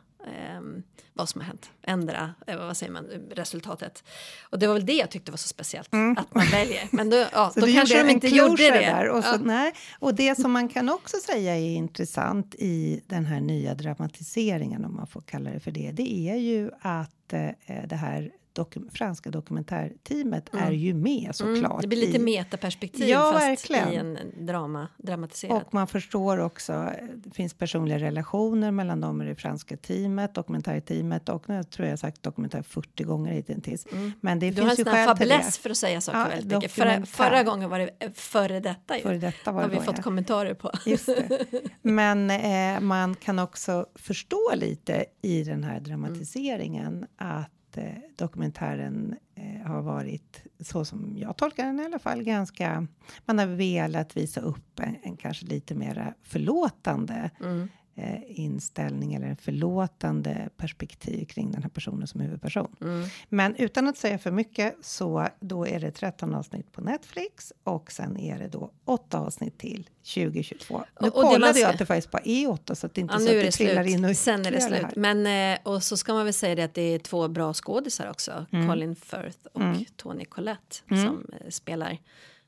um, 0.58 0.84
vad 1.14 1.30
som 1.30 1.42
har 1.42 1.48
hänt, 1.48 1.72
ändra, 1.82 2.34
eh, 2.48 2.58
vad 2.58 2.78
säger 2.78 2.92
man, 2.92 3.06
resultatet. 3.32 4.04
Och 4.50 4.60
det 4.60 4.68
var 4.68 4.74
väl 4.74 4.86
det 4.86 4.94
jag 4.94 5.12
tyckte 5.12 5.32
var 5.32 5.38
så 5.38 5.48
speciellt, 5.48 5.90
att 6.18 6.36
man 6.36 6.46
väljer. 6.52 6.88
Men 6.92 7.10
då, 7.10 7.26
ja, 7.34 7.52
då 7.56 7.68
kanske 7.68 8.04
de 8.04 8.10
inte 8.10 8.28
gjorde 8.28 8.64
det. 8.64 8.80
Där, 8.80 9.10
och, 9.10 9.24
så, 9.24 9.36
ja. 9.36 9.40
nej, 9.44 9.74
och 10.00 10.16
det 10.16 10.36
som 10.36 10.52
man 10.52 10.70
kan 10.70 10.90
också 10.90 11.18
säga 11.18 11.56
är 11.56 11.76
intressant 11.76 12.56
i 12.56 13.02
den 13.08 13.26
här 13.26 13.40
nya 13.40 13.76
dramatiseringen, 13.76 14.86
om 14.86 14.96
man 14.96 15.08
får 15.08 15.22
kalla 15.22 15.50
det 15.50 15.60
för 15.60 15.72
det, 15.72 15.92
det 15.92 16.30
är 16.30 16.36
ju 16.36 16.72
att 16.82 17.34
eh, 17.34 17.50
det 17.88 17.96
här 17.96 18.32
dokum 18.58 18.90
franska 18.94 19.30
dokumentärteamet 19.32 20.50
är 20.54 20.72
ju 20.72 20.94
med 20.94 21.30
såklart. 21.36 21.72
Mm, 21.72 21.82
det 21.82 21.88
blir 21.88 21.98
lite 21.98 22.18
i, 22.18 22.20
metaperspektiv 22.20 23.08
Ja, 23.08 23.32
fast 23.34 23.46
verkligen. 23.46 23.94
i 23.94 23.96
en 23.96 24.46
drama, 24.46 24.88
dramatiserat. 24.98 25.64
och 25.68 25.74
man 25.74 25.88
förstår 25.88 26.38
också, 26.38 26.90
det 27.16 27.32
finns 27.32 27.54
personliga 27.54 28.00
relationer 28.00 28.72
mellan 28.72 29.02
dem 29.02 29.22
i 29.22 29.26
det 29.26 29.36
franska 29.36 29.78
teamet, 29.78 30.34
dokumentärteamet 30.34 31.30
och 31.30 31.50
nu 31.50 31.64
tror 31.64 31.86
jag 31.86 31.92
har 31.92 31.98
sagt 31.98 32.24
dokumentär 32.24 32.62
40 32.62 33.04
gånger 33.04 33.34
hittills. 33.34 33.88
Men 34.22 34.40
det 34.40 34.46
Mm. 34.48 34.56
du 34.56 34.62
har 34.62 34.70
en 34.70 34.76
finns 34.76 34.88
ju 34.88 34.92
skäl 34.92 35.18
till 35.18 35.28
det. 35.28 35.34
fäbless 35.38 35.58
för 35.58 35.70
att 35.70 35.78
säga 35.78 36.02
saker 36.02 36.20
Ja, 36.20 36.26
väldigt 36.30 36.54
mycket. 36.58 36.72
Förra, 36.72 37.06
förra 37.06 37.44
gången 37.44 37.70
var 37.70 37.80
det 37.80 37.90
eh, 38.00 38.12
före 38.14 38.60
detta 38.60 38.98
ju. 38.98 39.04
Före 39.04 39.18
detta 39.18 39.52
var 39.52 39.62
har 39.62 39.70
det 39.70 39.74
vi 39.74 39.80
då, 39.80 39.84
fått 39.86 39.98
ja. 39.98 40.04
kommentarer 40.04 40.54
på. 40.54 40.72
Just 40.86 41.06
det. 41.06 41.46
Men 41.82 42.30
eh, 42.32 42.80
man 42.82 43.16
kan 43.16 43.40
också 43.40 43.86
förstå 43.96 44.52
lite 44.56 45.06
i 45.22 45.44
den 45.44 45.64
här 45.64 45.80
dramatiseringen 45.80 47.06
att 47.18 47.52
eh, 47.76 47.94
dokumentären 48.16 49.16
eh, 49.36 49.68
har 49.68 49.82
varit, 49.82 50.44
så 50.60 50.86
som 50.86 51.18
jag 51.18 51.38
tolkar 51.38 51.66
den 51.66 51.80
i 51.80 51.86
alla 51.86 52.00
fall, 52.00 52.24
ganska... 52.24 52.88
Man 53.26 53.40
har 53.40 53.46
velat 53.46 54.18
visa 54.18 54.42
upp 54.42 54.80
en, 54.80 54.96
en 55.04 55.18
kanske 55.18 55.46
lite 55.46 55.76
mera 55.76 56.14
förlåtande 56.22 57.32
Mm 57.40 57.70
eh, 57.98 58.20
inställning 58.28 59.14
eller 59.14 59.28
en 59.28 59.36
förlåtande 59.38 60.50
perspektiv 60.58 61.26
kring 61.26 61.52
den 61.52 61.64
här 61.64 61.70
personen 61.70 62.08
som 62.08 62.22
huvudperson. 62.22 62.76
Mm. 62.82 63.08
Men 63.30 63.56
utan 63.56 63.88
att 63.88 63.98
säga 63.98 64.18
för 64.18 64.32
mycket 64.32 64.76
så 64.82 65.28
då 65.40 65.68
är 65.68 65.80
det 65.80 65.92
13 65.92 66.36
avsnitt 66.36 66.72
på 66.72 66.82
Netflix 66.82 67.54
och 67.64 67.92
sen 67.92 68.18
är 68.18 68.40
det 68.40 68.48
då 68.48 68.72
8 68.86 69.20
avsnitt 69.20 69.58
till 69.58 69.90
2022. 70.14 70.84
Nu 71.02 71.08
Och- 71.10 71.22
det 71.24 71.30
kollade 71.30 71.54
ska- 71.54 71.62
jag 71.62 71.70
att 71.72 71.80
det 71.80 71.86
faktiskt 71.86 72.12
bara 72.12 72.22
är 72.26 72.50
8 72.50 72.76
så 72.76 72.86
att 72.88 72.94
det 72.94 73.02
inte 73.02 73.14
Ja, 73.14 73.20
så 73.20 73.26
att 73.26 73.32
det 73.32 73.42
det 73.42 73.52
trillar 73.52 73.88
in 73.88 74.04
och 74.06 74.10
slut. 74.10 74.18
Sen 74.18 74.46
är 74.46 74.52
det 74.52 74.62
slut. 74.62 74.82
här. 74.82 74.94
Men, 74.96 75.54
eh, 75.54 75.60
och 75.64 75.84
så 75.84 75.98
ska 75.98 76.14
man 76.14 76.24
väl 76.26 76.34
säga 76.34 76.56
det 76.56 76.64
att 76.64 76.74
det 76.74 76.82
är 76.82 77.00
två 77.00 77.28
bra 77.28 77.54
skådisar 77.54 78.10
också. 78.10 78.46
Mm. 78.52 78.68
Colin 78.68 78.96
Firth 78.96 79.40
och 79.54 79.62
Tony 79.96 80.26
Collette 80.26 80.76
som 80.88 81.26
eh, 81.42 81.50
spelar 81.50 81.98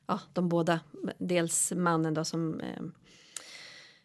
ja, 0.08 0.20
de 0.34 0.50
båda. 0.50 0.80
Dels 1.18 1.74
mannen 1.76 2.14
då 2.14 2.26
som 2.26 2.62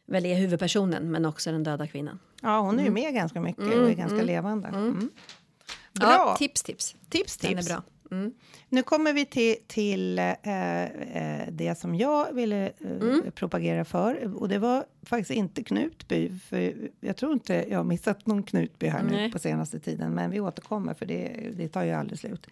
väl 0.06 0.27
är 0.27 0.35
huvudpersonen 0.35 1.11
men 1.11 1.25
också 1.25 1.53
den 1.53 1.62
döda 1.62 1.87
kvinnan. 1.87 2.19
Ja, 2.43 2.61
hon 2.61 2.79
är 2.81 2.85
ju 2.85 2.91
med 2.91 3.15
ganska 3.15 3.41
mycket 3.41 3.65
och 3.65 3.91
är 3.91 3.95
ganska 3.95 4.23
levande. 4.23 4.69
Mm. 4.69 5.11
Bra! 5.93 6.09
Ja, 6.09 6.37
tips, 6.39 6.62
tips. 6.62 6.97
tips, 7.09 7.37
Den 7.37 7.51
är 7.53 7.56
tips. 7.56 7.69
bra. 7.69 7.83
Mm. 8.20 8.32
Nu 8.69 8.82
kommer 8.82 9.12
vi 9.12 9.25
till, 9.25 9.56
till 9.66 10.19
eh, 10.19 10.31
eh, 10.82 11.49
det 11.52 11.78
som 11.78 11.94
jag 11.94 12.32
ville 12.32 12.66
eh, 12.66 12.90
Mm. 13.00 13.22
propagera 13.35 13.85
för. 13.85 14.35
Och 14.42 14.49
det 14.49 14.59
var 14.59 14.85
faktiskt 15.02 15.30
inte 15.30 15.62
Knutby. 15.62 16.30
För 16.38 16.75
jag 17.00 17.16
tror 17.16 17.33
inte 17.33 17.64
jag 17.71 17.78
har 17.78 17.85
missat 17.85 18.26
någon 18.26 18.42
Knutby 18.42 18.87
här 18.87 19.02
nu 19.02 19.11
Nej. 19.12 19.33
på 19.33 19.38
senaste 19.38 19.78
tiden. 19.80 20.12
Men 20.14 20.30
vi 20.30 20.40
återkommer 20.40 20.94
för 20.94 21.06
det, 21.06 21.50
det 21.56 21.68
tar 21.68 21.83
ju 21.85 21.90
aldrig 21.92 22.18
slut. 22.18 22.47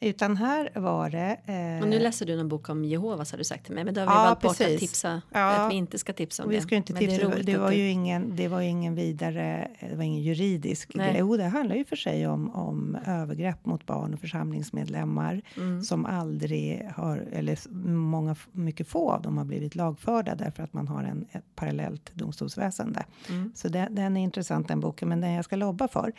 Utan 0.00 0.36
här 0.36 0.70
var 0.74 1.10
det... 1.10 1.36
Eh, 1.46 1.82
Och 1.82 1.88
nu 1.88 1.98
läser 1.98 2.26
du 2.26 2.40
en 2.40 2.48
bok 2.48 2.68
om 2.68 2.84
Jehovas 2.84 3.30
har 3.30 3.38
du 3.38 3.44
sagt 3.44 3.64
till 3.66 3.74
mig. 3.74 3.84
Men 3.84 3.94
då 3.94 4.00
har 4.00 4.06
vi 4.06 4.12
Ja, 4.12 4.24
valt 4.24 4.40
bort 4.40 4.50
att 4.50 4.58
precis. 4.58 4.80
tipsa. 4.80 5.22
Ja. 5.32 5.50
Att 5.66 5.72
vi 5.72 5.76
inte 5.76 5.98
ska 5.98 6.12
tipsa 6.12 6.42
om 6.44 6.48
vi 6.50 6.56
det. 6.56 6.62
ska 6.62 6.74
inte 6.76 6.92
Men 6.92 7.00
tipsa, 7.00 7.28
det, 7.28 7.42
det, 7.42 7.58
var 7.58 7.70
du- 7.70 7.76
ju 7.76 7.88
ingen, 7.90 8.36
det 8.36 8.48
var 8.48 8.60
ingen 8.60 8.94
vidare, 8.94 9.68
det 9.90 9.96
var 9.96 10.02
ingen 10.04 10.22
juridisk 10.22 10.90
Nej. 10.94 11.06
grej. 11.10 11.16
Jo, 11.20 11.36
det 11.36 11.44
handlar 11.44 11.76
ju 11.76 11.84
för 11.84 11.96
sig 11.96 12.26
om, 12.26 12.50
om 12.54 12.98
övergrepp 13.06 13.66
mot 13.66 13.86
barn 13.86 14.14
och 14.14 14.20
församlingsmedlemmar 14.20 15.07
Mm. 15.56 15.82
som 15.82 16.06
aldrig 16.06 16.90
har, 16.96 17.16
eller 17.16 17.58
många, 17.94 18.36
mycket 18.52 18.88
få 18.88 19.12
av 19.12 19.22
dem 19.22 19.38
har 19.38 19.44
blivit 19.44 19.74
lagförda 19.74 20.34
därför 20.34 20.62
att 20.62 20.72
man 20.72 20.88
har 20.88 21.04
en, 21.04 21.26
ett 21.32 21.44
parallellt 21.54 22.14
domstolsväsende. 22.14 23.04
Mm. 23.28 23.52
Så 23.54 23.68
den, 23.68 23.94
den 23.94 24.16
är 24.16 24.20
intressant 24.20 24.68
den 24.68 24.80
boken, 24.80 25.08
men 25.08 25.20
den 25.20 25.32
jag 25.32 25.44
ska 25.44 25.56
lobba 25.56 25.88
för 25.88 26.12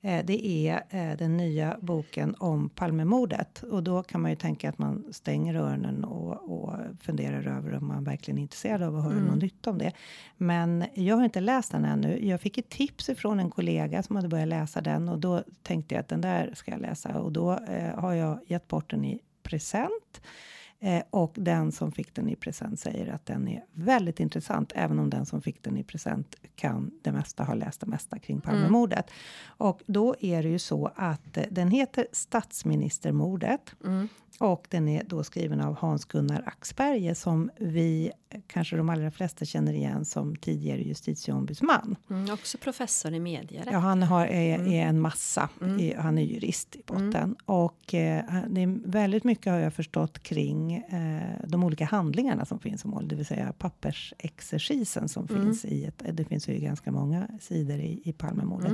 det 0.00 0.68
är 0.68 0.82
eh, 0.90 1.16
den 1.16 1.36
nya 1.36 1.76
boken 1.80 2.34
om 2.38 2.68
Palmemordet. 2.68 3.62
Och 3.62 3.82
då 3.82 4.02
kan 4.02 4.20
man 4.20 4.30
ju 4.30 4.36
tänka 4.36 4.68
att 4.68 4.78
man 4.78 5.04
stänger 5.12 5.54
öronen 5.54 6.04
och, 6.04 6.52
och 6.52 6.76
funderar 7.00 7.56
över 7.56 7.74
om 7.74 7.86
man 7.86 8.04
verkligen 8.04 8.38
är 8.38 8.42
intresserad 8.42 8.82
av 8.82 8.96
att 8.96 9.04
höra 9.04 9.20
något 9.20 9.42
nytt 9.42 9.66
om 9.66 9.78
det. 9.78 9.92
Men 10.36 10.84
jag 10.94 11.16
har 11.16 11.24
inte 11.24 11.40
läst 11.40 11.72
den 11.72 11.84
ännu. 11.84 12.26
Jag 12.26 12.40
fick 12.40 12.58
ett 12.58 12.68
tips 12.68 13.08
ifrån 13.08 13.40
en 13.40 13.50
kollega 13.50 14.02
som 14.02 14.16
hade 14.16 14.28
börjat 14.28 14.48
läsa 14.48 14.80
den 14.80 15.08
och 15.08 15.18
då 15.18 15.42
tänkte 15.62 15.94
jag 15.94 16.00
att 16.00 16.08
den 16.08 16.20
där 16.20 16.52
ska 16.54 16.70
jag 16.70 16.80
läsa 16.80 17.20
och 17.20 17.32
då 17.32 17.52
eh, 17.52 17.98
har 17.98 18.12
jag 18.12 18.38
gett 18.46 18.68
bort 18.68 18.90
den 18.90 19.04
i 19.04 19.20
present. 19.42 20.20
Eh, 20.80 21.02
och 21.10 21.34
den 21.34 21.72
som 21.72 21.92
fick 21.92 22.14
den 22.14 22.28
i 22.28 22.36
present 22.36 22.80
säger 22.80 23.12
att 23.12 23.26
den 23.26 23.48
är 23.48 23.64
väldigt 23.72 24.20
intressant, 24.20 24.72
även 24.74 24.98
om 24.98 25.10
den 25.10 25.26
som 25.26 25.42
fick 25.42 25.62
den 25.62 25.76
i 25.76 25.84
present 25.84 26.36
kan 26.56 26.90
det 27.02 27.12
mesta, 27.12 27.44
har 27.44 27.54
läst 27.54 27.80
det 27.80 27.86
mesta 27.86 28.18
kring 28.18 28.40
Palmemordet. 28.40 29.10
Och 29.46 29.82
då 29.86 30.14
är 30.20 30.42
det 30.42 30.48
ju 30.48 30.58
så 30.58 30.90
att 30.96 31.36
eh, 31.36 31.44
den 31.50 31.70
heter 31.70 32.06
Statsministermordet. 32.12 33.74
Och 34.38 34.66
den 34.70 34.88
är 34.88 35.04
då 35.04 35.24
skriven 35.24 35.60
av 35.60 35.74
Hans-Gunnar 35.74 36.42
Axberger 36.46 37.14
som 37.14 37.50
vi, 37.56 38.12
eh, 38.30 38.40
kanske 38.46 38.76
de 38.76 38.88
allra 38.88 39.10
flesta 39.10 39.44
känner 39.44 39.72
igen 39.72 40.04
som 40.04 40.36
tidigare 40.36 40.82
justitieombudsman. 40.82 41.96
Mm, 42.10 42.34
också 42.34 42.58
professor 42.58 43.14
i 43.14 43.20
medierätt. 43.20 43.68
Ja, 43.72 43.78
han 43.78 44.02
har, 44.02 44.26
är, 44.26 44.68
är 44.68 44.86
en 44.86 45.00
massa. 45.00 45.48
I, 45.78 45.94
han 45.94 46.18
är 46.18 46.22
jurist 46.22 46.76
i 46.76 46.82
botten. 46.86 47.36
Och 47.44 47.94
eh, 47.94 48.24
det 48.48 48.62
är 48.62 48.90
väldigt 48.90 49.24
mycket 49.24 49.52
har 49.52 49.58
jag 49.58 49.74
förstått 49.74 50.22
kring 50.22 50.67
eh, 50.76 51.46
de 51.48 51.64
olika 51.64 51.84
handlingarna 51.84 52.44
som 52.44 52.58
finns 52.60 52.84
i 52.84 52.88
mål, 52.88 53.08
det 53.08 53.14
vill 53.16 53.26
säga 53.26 53.52
pappersexercisen 53.58 55.08
som 55.08 55.28
finns 55.28 55.64
i 55.64 55.84
ett, 55.84 56.02
det 56.12 56.24
finns 56.24 56.48
ju 56.48 56.58
ganska 56.58 56.92
många 56.92 57.28
sidor 57.40 57.78
i, 57.78 58.00
i 58.04 58.12
Palmemordet. 58.12 58.72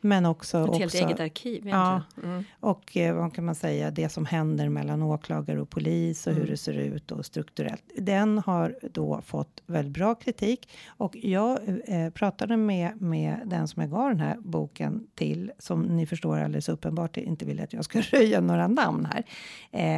Men 0.00 0.26
också, 0.26 0.58
Ett 0.62 0.68
också 0.68 0.78
helt 0.78 0.94
eget 0.94 1.20
arkiv 1.20 1.68
Ja. 1.68 2.02
Mm. 2.22 2.44
och 2.60 2.96
eh, 2.96 3.14
vad 3.16 3.34
kan 3.34 3.44
man 3.44 3.54
säga, 3.54 3.90
det 3.90 4.08
som 4.08 4.26
händer 4.26 4.68
mellan 4.68 5.02
åklagare 5.02 5.60
och 5.60 5.70
polis 5.70 6.26
och 6.26 6.32
Mm. 6.32 6.42
hur 6.44 6.50
det 6.50 6.56
ser 6.56 6.72
ut 6.72 7.10
och 7.10 7.26
strukturellt. 7.26 7.82
Den 7.98 8.38
har 8.38 8.76
då 8.92 9.20
fått 9.24 9.62
väldigt 9.66 9.94
bra 9.94 10.14
kritik 10.14 10.68
och 10.86 11.16
jag 11.16 11.58
eh, 11.86 12.10
pratade 12.10 12.56
med, 12.56 13.00
med 13.02 13.40
den 13.44 13.68
som 13.68 13.82
jag 13.82 13.90
gav 13.90 14.08
den 14.08 14.20
här 14.20 14.36
boken 14.40 15.06
till, 15.14 15.52
som 15.58 15.82
ni 15.82 16.06
förstår 16.06 16.38
alldeles 16.38 16.68
uppenbart 16.68 17.16
inte 17.16 17.44
vill 17.44 17.60
att 17.60 17.72
jag 17.72 17.84
ska 17.84 18.00
röja 18.12 18.40
några 18.40 18.68
namn 18.68 19.06
här. 19.12 19.24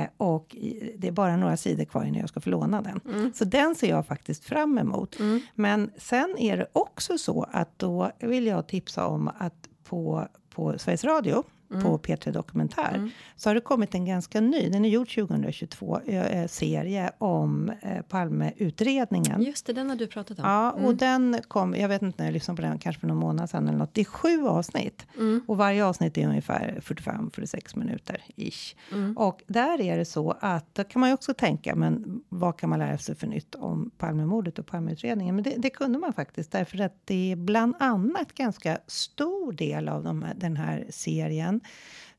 Eh, 0.02 0.09
och 0.16 0.57
det 0.97 1.09
är 1.09 1.12
bara 1.12 1.25
några 1.37 1.56
sidor 1.56 1.85
kvar 1.85 2.04
innan 2.04 2.21
jag 2.21 2.28
ska 2.28 2.40
få 2.40 2.50
låna 2.50 2.83
den. 2.83 3.00
Mm. 3.09 3.33
Så 3.35 3.45
den 3.45 3.75
ser 3.75 3.88
jag 3.88 4.06
faktiskt 4.06 4.45
fram 4.45 4.78
emot. 4.78 5.16
Men 5.54 5.90
sen 5.99 6.37
är 6.38 6.56
det 6.56 6.66
också 6.73 7.18
så 7.18 7.47
att 7.52 7.78
då 7.78 8.11
vill 8.18 8.47
jag 8.47 8.66
tipsa 8.66 9.06
om 9.06 9.30
att 9.38 9.68
på, 9.85 10.28
på 10.54 10.78
Sveriges 10.78 11.04
Radio 11.04 11.45
på 11.68 11.99
P3 11.99 12.32
Dokumentär 12.32 13.11
så 13.37 13.49
har 13.49 13.54
det 13.54 13.61
kommit 13.61 13.94
en 13.94 14.04
ganska 14.04 14.40
ny, 14.40 14.68
den 14.68 14.85
är 14.85 14.88
gjord 14.88 15.14
2022, 15.14 16.00
eh, 16.00 16.46
serie 16.46 17.11
om 17.18 17.73
eh, 17.80 18.02
Palmeutredningen. 18.02 19.42
Just 19.42 19.66
det, 19.66 19.73
den 19.73 19.90
har 19.90 19.96
du 19.96 20.06
pratat 20.06 20.38
om. 20.38 20.44
Ja, 20.44 20.70
och 20.70 20.94
den 20.94 21.38
kom, 21.49 21.75
jag 21.75 21.88
vet 21.88 22.02
inte 22.02 22.23
när 22.23 22.26
jag 22.26 22.32
lyssnade 22.32 22.56
på 22.56 22.68
den, 22.68 22.78
kanske 22.78 23.00
för 23.00 23.08
någon 23.08 23.16
månad 23.16 23.50
sedan 23.50 23.68
eller 23.68 23.78
något. 23.78 23.94
Det 23.94 24.00
är 24.00 24.04
sju 24.04 24.46
avsnitt. 24.46 25.06
Och 25.46 25.56
varje 25.56 25.85
avsnitt 25.85 26.18
är 26.18 26.26
ungefär 26.26 26.80
45-46 26.82 27.78
minuter 27.78 28.23
ish. 28.37 28.76
Och 29.16 29.42
där 29.46 29.80
är 29.80 29.99
det 29.99 30.04
så 30.04 30.37
att, 30.40 30.75
då 30.75 30.85
kan 30.85 31.00
man 31.00 31.08
ju 31.08 31.14
också 31.14 31.35
tänka, 31.35 31.75
men 31.75 32.23
vad 32.28 32.58
kan 32.58 32.70
man 32.70 32.78
lära 32.78 32.99
sig 32.99 33.14
för 33.14 33.26
nytt 33.26 33.54
om 33.54 33.90
Palmemordet 33.99 34.58
och 34.58 34.66
Palmeutredningen? 34.66 35.35
Men 35.35 35.44
det, 35.44 35.54
det 35.58 35.70
kunde 35.70 35.99
man 35.99 36.12
faktiskt, 36.12 36.52
därför 36.52 36.80
att 36.80 36.94
det 37.04 37.32
är 37.32 37.37
bland 37.37 37.75
annat 37.78 38.35
ganska 38.35 38.78
stor 38.87 39.52
del 39.52 39.88
av 39.88 40.04
de 40.04 40.23
här, 40.23 40.35
den 40.35 40.56
här 40.56 40.87
serien 40.90 41.55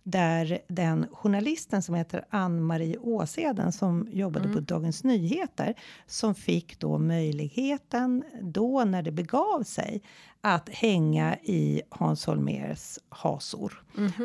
där 0.10 0.60
den 0.67 1.08
journalisten 1.12 1.82
som 1.82 1.96
heter 1.96 2.25
Ann-Marie 2.29 2.98
Åseden 2.98 3.72
som 3.72 4.08
jobbade 4.12 4.50
på 4.50 4.60
Dagens 4.60 5.03
Nyheter 5.03 5.74
som 6.06 6.36
fick 6.36 6.79
då 6.79 6.98
möjligheten 6.98 8.24
då 8.41 8.84
när 8.84 9.01
det 9.01 9.12
begav 9.12 9.63
sig 9.63 10.01
att 10.41 10.70
hänga 10.70 11.36
i 11.36 11.82
Hans 11.89 12.25
Holmérs 12.25 13.00
hasor 13.10 13.84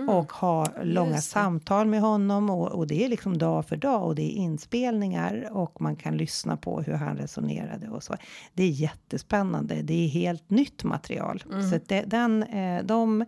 och 0.09 0.33
ha 0.33 0.67
långa 0.83 1.21
samtal 1.21 1.87
med 1.87 2.01
honom 2.01 2.51
och, 2.51 2.69
och 2.69 2.87
det 2.87 3.05
är 3.05 3.09
liksom 3.09 3.39
dag 3.39 3.67
för 3.67 3.77
dag 3.77 4.07
och 4.07 4.15
det 4.15 4.23
är 4.23 4.37
inspelningar 4.37 5.49
och 5.53 5.81
man 5.81 5.97
kan 5.97 6.17
lyssna 6.17 6.57
på 6.57 6.81
hur 6.81 6.93
han 6.93 7.17
resonerade 7.17 7.89
och 7.89 8.03
så. 8.03 8.15
Det 8.55 8.63
är 8.63 8.71
jättespännande. 8.71 9.83
Det 9.83 10.05
är 10.05 10.09
helt 10.09 10.51
nytt 10.51 10.85
material. 10.85 11.43
Så 11.71 11.77
att 11.77 11.89
det, 11.89 12.03
den, 12.07 12.43
eh, 12.43 12.85
de 12.85 13.25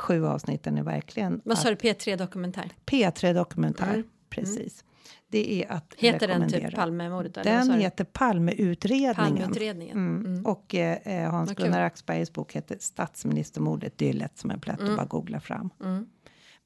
sju 0.00 0.26
avsnitten 0.26 0.78
är 0.78 0.82
verkligen 0.82 1.40
Vad 1.44 1.58
sa 1.58 1.68
du, 1.68 1.74
P3 1.74 2.16
Dokumentär? 2.16 2.72
P3 2.86 3.34
Dokumentär. 3.34 4.04
Precis. 4.30 4.84
Det 5.28 5.62
är 5.62 5.72
att 5.72 5.94
Heter 5.98 6.28
den 6.28 6.42
typ 6.42 6.52
rekommendera. 6.52 6.76
Palmemordet? 6.76 7.34
Den 7.34 7.70
heter 7.80 8.04
Palmeutredningen. 8.04 9.14
Palmeutredningen. 9.14 9.96
Mm. 9.96 10.46
Och 10.46 10.74
eh, 10.74 11.24
eh, 11.24 11.30
Hans-Gunnar. 11.30 11.80
Axbergers 11.80 12.32
bok 12.32 12.52
heter 12.52 12.76
Statsministermordet. 12.80 13.98
Det 13.98 14.08
är 14.08 14.12
lätt 14.12 14.38
som 14.38 14.50
en 14.50 14.60
plätt 14.60 14.80
att 14.80 14.96
bara 14.96 15.06
googla 15.06 15.40
fram. 15.40 15.70
Mm. 15.80 16.06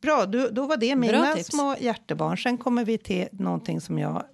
Bra, 0.03 0.27
då, 0.27 0.49
då 0.49 0.67
var 0.67 0.77
det 0.77 0.97
mina 0.97 1.37
små 1.37 1.77
hjärtebarn. 1.81 2.39
Sen 2.39 2.59
kommer 2.59 2.85
vi 2.85 2.99
till 2.99 3.29
någonting 3.33 3.81
som 3.81 3.99
jag 3.99 4.25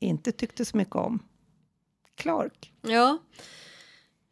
inte 0.00 0.32
tyckte 0.32 0.64
så 0.64 0.76
mycket 0.76 0.96
om. 0.96 1.18
Clark. 2.14 2.72
Ja. 2.82 3.18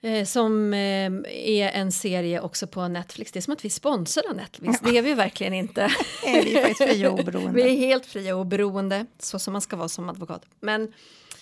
Eh, 0.04 0.24
som 0.24 0.74
eh, 0.74 1.12
är 1.32 1.68
en 1.70 1.92
serie 1.92 2.40
också 2.40 2.66
på 2.66 2.88
Netflix. 2.88 3.32
Det 3.32 3.38
är 3.38 3.40
som 3.40 3.52
att 3.52 3.64
vi 3.64 3.70
sponsrar 3.70 4.24
av 4.30 4.36
Netflix. 4.36 4.80
Det 4.80 4.98
är 4.98 5.02
vi 5.02 5.14
verkligen 5.14 5.52
inte. 5.54 5.82
Är 6.26 6.44
vi 6.44 6.54
faktiskt 6.56 6.90
fria 6.90 7.10
och 7.10 7.20
oberoende? 7.20 7.52
Vi 7.52 7.62
är 7.62 7.76
helt 7.76 8.06
fria 8.06 8.34
och 8.34 8.40
oberoende, 8.40 9.06
så 9.18 9.38
som 9.38 9.52
man 9.52 9.60
ska 9.62 9.76
vara 9.76 9.88
som 9.88 10.08
advokat. 10.08 10.42
Men 10.60 10.92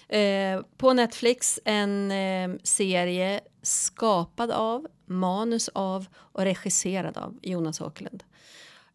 eh, 0.09 0.61
på 0.77 0.93
Netflix 0.93 1.61
en 1.65 2.11
eh, 2.11 2.51
serie 2.63 3.41
skapad 3.63 4.51
av, 4.51 4.87
manus 5.07 5.69
av 5.73 6.07
och 6.17 6.43
regisserad 6.43 7.17
av 7.19 7.39
Jonas 7.43 7.81
Åkerlund. 7.81 8.25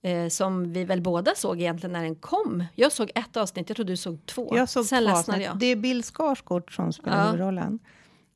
Eh, 0.02 0.28
som 0.28 0.74
vi 0.74 0.84
väl 0.84 1.02
båda 1.02 1.36
såg 1.36 1.60
egentligen 1.62 1.94
när 1.94 2.04
den 2.04 2.16
kom. 2.16 2.64
Jag 2.76 2.92
såg 2.92 3.12
ett 3.16 3.38
avsnitt, 3.38 3.70
jag 3.70 3.76
tror 3.76 3.86
du 3.86 3.98
såg 3.98 4.26
två. 4.26 4.54
Jag 4.58 4.70
såg 4.70 4.86
Sen 4.86 5.06
två 5.06 5.12
avsnitt. 5.12 5.42
jag. 5.42 5.58
Det 5.58 5.66
är 5.66 5.76
Bill 5.76 6.04
Skarsgård 6.04 6.76
som 6.76 6.94
spelar 6.94 7.18
Ja. 7.18 7.26
huvudrollen. 7.26 7.80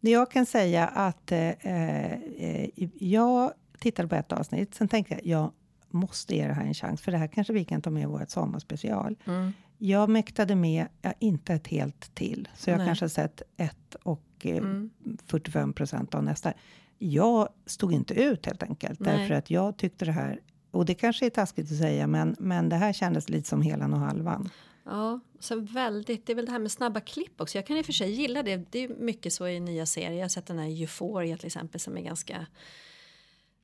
Det 0.02 0.12
jag 0.12 0.32
kan 0.32 0.46
säga 0.46 0.88
att 0.88 1.32
eh, 1.32 1.50
eh, 1.50 2.70
jag 3.00 3.52
tittade 3.80 4.08
på 4.10 4.16
ett 4.16 4.32
avsnitt, 4.32 4.76
sen 4.76 4.88
tänkte 4.88 5.14
jag 5.14 5.26
jag 5.26 5.52
måste 5.90 6.36
ge 6.36 6.48
det 6.48 6.54
här 6.54 6.66
en 6.66 6.74
chans, 6.74 7.02
för 7.02 7.12
det 7.12 7.18
här 7.18 7.28
kanske 7.28 7.54
vi 7.54 7.66
kan 7.66 7.82
ta 7.82 7.90
med 7.90 8.04
i 8.04 8.06
vårt 8.06 8.30
sommarspecial. 8.30 9.16
Mm. 9.26 9.54
Jag 9.78 10.10
mäktade 10.10 10.56
med, 10.56 10.88
ja, 11.02 11.14
inte 11.20 11.54
ett 11.54 11.68
helt 11.68 12.16
till, 12.16 12.48
så 12.56 12.70
jag 12.70 12.78
Nej. 12.78 12.88
kanske 12.88 13.10
sett 13.10 13.42
ett 13.58 13.96
och 14.04 14.24
eh, 14.42 14.58
Mm. 14.58 14.90
45 15.26 15.74
procent 15.74 16.16
av 16.16 16.24
nästa. 16.24 16.54
Jag 16.98 17.50
stod 17.66 17.94
inte 17.94 18.14
ut 18.14 18.46
helt 18.46 18.64
enkelt, 18.64 19.00
Nej. 19.00 19.18
därför 19.18 19.34
att 19.34 19.50
jag 19.50 19.78
tyckte 19.78 20.06
det 20.06 20.12
här, 20.12 20.40
och 20.72 20.86
det 20.86 20.94
kanske 20.94 21.26
är 21.26 21.30
taskigt 21.30 21.72
att 21.72 21.78
säga, 21.78 22.08
men, 22.08 22.36
men 22.40 22.70
det 22.70 22.76
här 22.76 22.94
kändes 22.94 23.30
lite 23.30 23.50
som 23.50 23.62
helan 23.62 23.94
och 23.94 24.00
halvan. 24.00 24.50
Ja, 24.90 25.20
så 25.40 25.56
väldigt, 25.60 26.26
det 26.26 26.34
är 26.34 26.36
väl 26.36 26.46
det 26.46 26.52
här 26.52 26.60
med 26.60 26.72
snabba 26.72 27.00
klipp 27.00 27.42
också. 27.42 27.58
Jag 27.58 27.66
kan 27.68 27.78
i 27.78 27.82
och 27.82 27.86
för 27.86 27.94
sig 27.94 28.12
gilla 28.12 28.44
det. 28.44 28.66
Det 28.72 28.84
är 28.84 28.88
mycket 28.90 29.34
så 29.34 29.48
i 29.48 29.60
nya 29.60 29.86
serier. 29.86 30.12
Jag 30.12 30.22
har 30.22 30.30
sett 30.30 30.46
den 30.46 30.60
här 30.60 30.68
Euphoria 30.82 31.38
till 31.38 31.46
exempel 31.48 31.80
som 31.80 31.98
är 31.98 32.02
ganska 32.02 32.46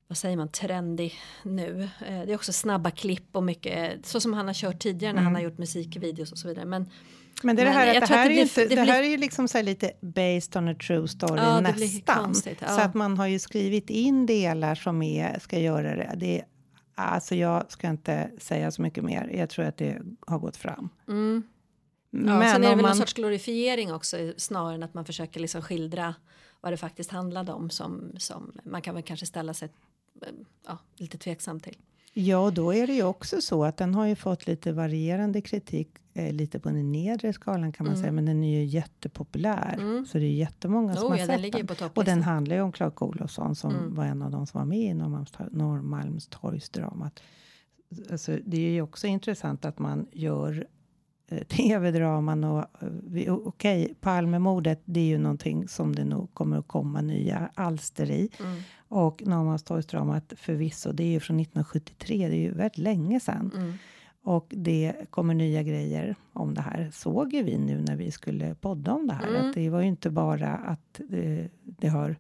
vad 0.08 0.18
säger 0.18 0.38
man, 0.38 0.48
trendig 0.50 1.14
nu. 1.44 1.82
Eh, 2.08 2.22
Det 2.26 2.32
är 2.32 2.36
också 2.36 2.54
snabba 2.54 2.92
klipp 2.92 3.28
och 3.36 3.44
mycket, 3.44 4.06
så 4.06 4.20
som 4.20 4.34
han 4.34 4.48
har 4.48 4.54
kört 4.54 4.80
tidigare 4.80 5.14
när 5.14 5.22
han 5.22 5.36
har 5.36 5.42
gjort 5.42 5.58
musikvideos 5.58 6.32
och 6.32 6.38
så 6.38 6.48
vidare. 6.48 6.66
Men 6.66 6.90
Men 7.44 7.56
det 7.56 7.62
är 7.62 7.66
det 7.66 7.72
här 7.72 7.88
att 7.88 7.94
det 7.94 8.04
att 8.04 8.10
här, 8.10 8.18
det 8.18 8.24
är 8.24 8.30
ju 8.30 8.34
blir- 8.36 8.42
inte, 8.44 8.62
det 8.62 8.76
det 8.76 8.82
blir- 8.82 8.94
här 8.94 9.04
är 9.04 9.08
ju 9.08 9.18
liksom 9.18 9.48
så 9.48 9.58
här 9.58 9.64
lite 9.66 9.92
based 10.02 10.56
on 10.58 10.68
a 10.68 10.76
true 10.88 11.08
story 11.08 11.42
Ja, 11.42 11.60
nästan. 11.62 12.24
konstigt, 12.24 12.58
ja. 12.62 12.68
Så 12.68 12.82
att 12.82 12.94
man 12.94 13.18
har 13.18 13.28
ju 13.28 13.40
skrivit 13.40 13.90
in 13.90 14.26
delar 14.26 14.76
som 14.76 15.02
är, 15.02 15.40
ska 15.40 15.60
göra 15.60 15.96
det. 15.96 16.14
det 16.18 16.42
alltså 16.96 17.36
jag 17.36 17.72
ska 17.72 17.90
inte 17.90 18.32
säga 18.38 18.72
så 18.72 18.82
mycket 18.82 19.04
mer. 19.04 19.30
Jag 19.34 19.50
tror 19.50 19.66
att 19.66 19.78
det 19.78 20.02
har 20.28 20.40
gått 20.40 20.58
fram. 20.58 20.90
mm. 21.08 21.44
ja, 22.10 22.20
Men 22.20 22.52
sen 22.54 22.64
är 22.64 22.70
det 22.70 22.76
väl 22.76 22.76
man, 22.76 22.86
någon 22.86 22.96
sorts 22.96 23.14
glorifiering 23.14 23.94
också 23.94 24.34
snarare 24.38 24.76
än 24.76 24.84
att 24.84 24.94
man 24.94 25.06
försöker 25.06 25.40
liksom 25.40 25.62
skildra 25.62 26.16
vad 26.62 26.74
det 26.74 26.78
faktiskt 26.78 27.12
handlade 27.12 27.52
om 27.52 27.70
som, 27.70 28.12
som 28.18 28.52
man 28.64 28.82
kan 28.82 28.96
väl 28.96 29.04
kanske 29.04 29.26
ställa 29.26 29.54
sig 29.54 29.70
eh, 30.22 30.28
ja, 30.66 30.78
lite 30.96 31.18
tveksam 31.18 31.60
till. 31.60 31.78
Ja, 32.18 32.52
då 32.52 32.74
är 32.74 32.88
det 32.88 32.94
ju 32.94 33.04
också 33.04 33.42
så 33.42 33.64
att 33.64 33.78
den 33.78 33.96
har 33.96 34.06
ju 34.06 34.16
fått 34.16 34.48
lite 34.48 34.72
varierande 34.72 35.42
kritik. 35.42 35.90
Eh, 36.14 36.34
lite 36.34 36.60
på 36.60 36.70
den 36.70 36.92
nedre 36.92 37.34
skalan 37.34 37.72
kan 37.72 37.86
man 37.86 37.94
Mm. 37.94 38.02
säga. 38.02 38.12
Men 38.12 38.26
den 38.26 38.44
är 38.44 38.60
ju 38.60 38.66
jättepopulär. 38.66 40.06
Så 40.06 40.18
det 40.18 40.26
är 40.26 40.34
jättemånga 40.34 40.96
som 40.96 41.04
Oh, 41.06 41.10
har 41.12 41.18
ja, 41.18 41.26
sett 41.26 41.52
den 41.52 41.66
den. 41.80 41.90
Och 41.94 42.04
den 42.06 42.22
handlar 42.24 42.56
ju 42.56 42.62
om 42.62 42.72
Clark 42.72 43.02
Olofsson 43.02 43.56
som 43.56 43.72
Mm. 43.76 43.96
var 43.96 44.06
en 44.06 44.22
av 44.22 44.32
de 44.32 44.48
som 44.48 44.58
var 44.60 44.66
med 44.66 44.80
i 44.80 44.94
Norrmalmstor- 44.94 45.50
Norrmalmstorgsdramat. 45.52 47.24
Alltså, 48.12 48.38
det 48.46 48.58
är 48.58 48.72
ju 48.72 48.82
också 48.82 49.08
intressant 49.08 49.66
att 49.66 49.80
man 49.80 50.08
gör 50.12 50.68
tv-draman 51.48 52.44
och 52.44 52.66
eh, 53.16 53.34
okej, 53.34 53.94
Palmemordet, 54.02 54.82
det 54.86 55.00
är 55.00 55.06
ju 55.06 55.18
någonting 55.18 55.68
som 55.68 55.96
det 55.96 56.06
nog 56.06 56.34
kommer 56.34 56.58
att 56.58 56.68
komma 56.68 57.02
nya 57.02 57.50
alster 57.54 58.12
i. 58.12 58.30
Mm. 58.40 58.62
Och 58.88 59.24
Norrmalmstorgsdramat 59.26 60.34
förvisso, 60.38 60.92
det 60.92 61.04
är 61.04 61.12
ju 61.12 61.20
från 61.20 61.40
1973, 61.40 62.28
det 62.28 62.36
är 62.36 62.40
ju 62.40 62.54
väldigt 62.54 62.78
länge 62.78 63.20
sedan. 63.20 63.52
Mm. 63.56 63.74
Och 64.24 64.48
det 64.50 64.94
kommer 65.10 65.34
nya 65.34 65.64
grejer 65.64 66.16
om 66.34 66.54
det 66.54 66.62
här. 66.62 66.90
Såg 66.94 67.34
ju 67.34 67.44
vi 67.44 67.58
nu 67.58 67.82
när 67.82 67.96
vi 67.96 68.12
skulle 68.12 68.56
podda 68.56 68.94
om 68.94 69.08
det 69.08 69.14
här. 69.14 69.28
Mm. 69.28 69.50
Att 69.50 69.56
det 69.56 69.70
var 69.70 69.82
ju 69.82 69.88
inte 69.88 70.10
bara 70.10 70.56
att 70.56 71.02
det, 71.10 71.50
det 71.64 71.88
har 71.88 72.16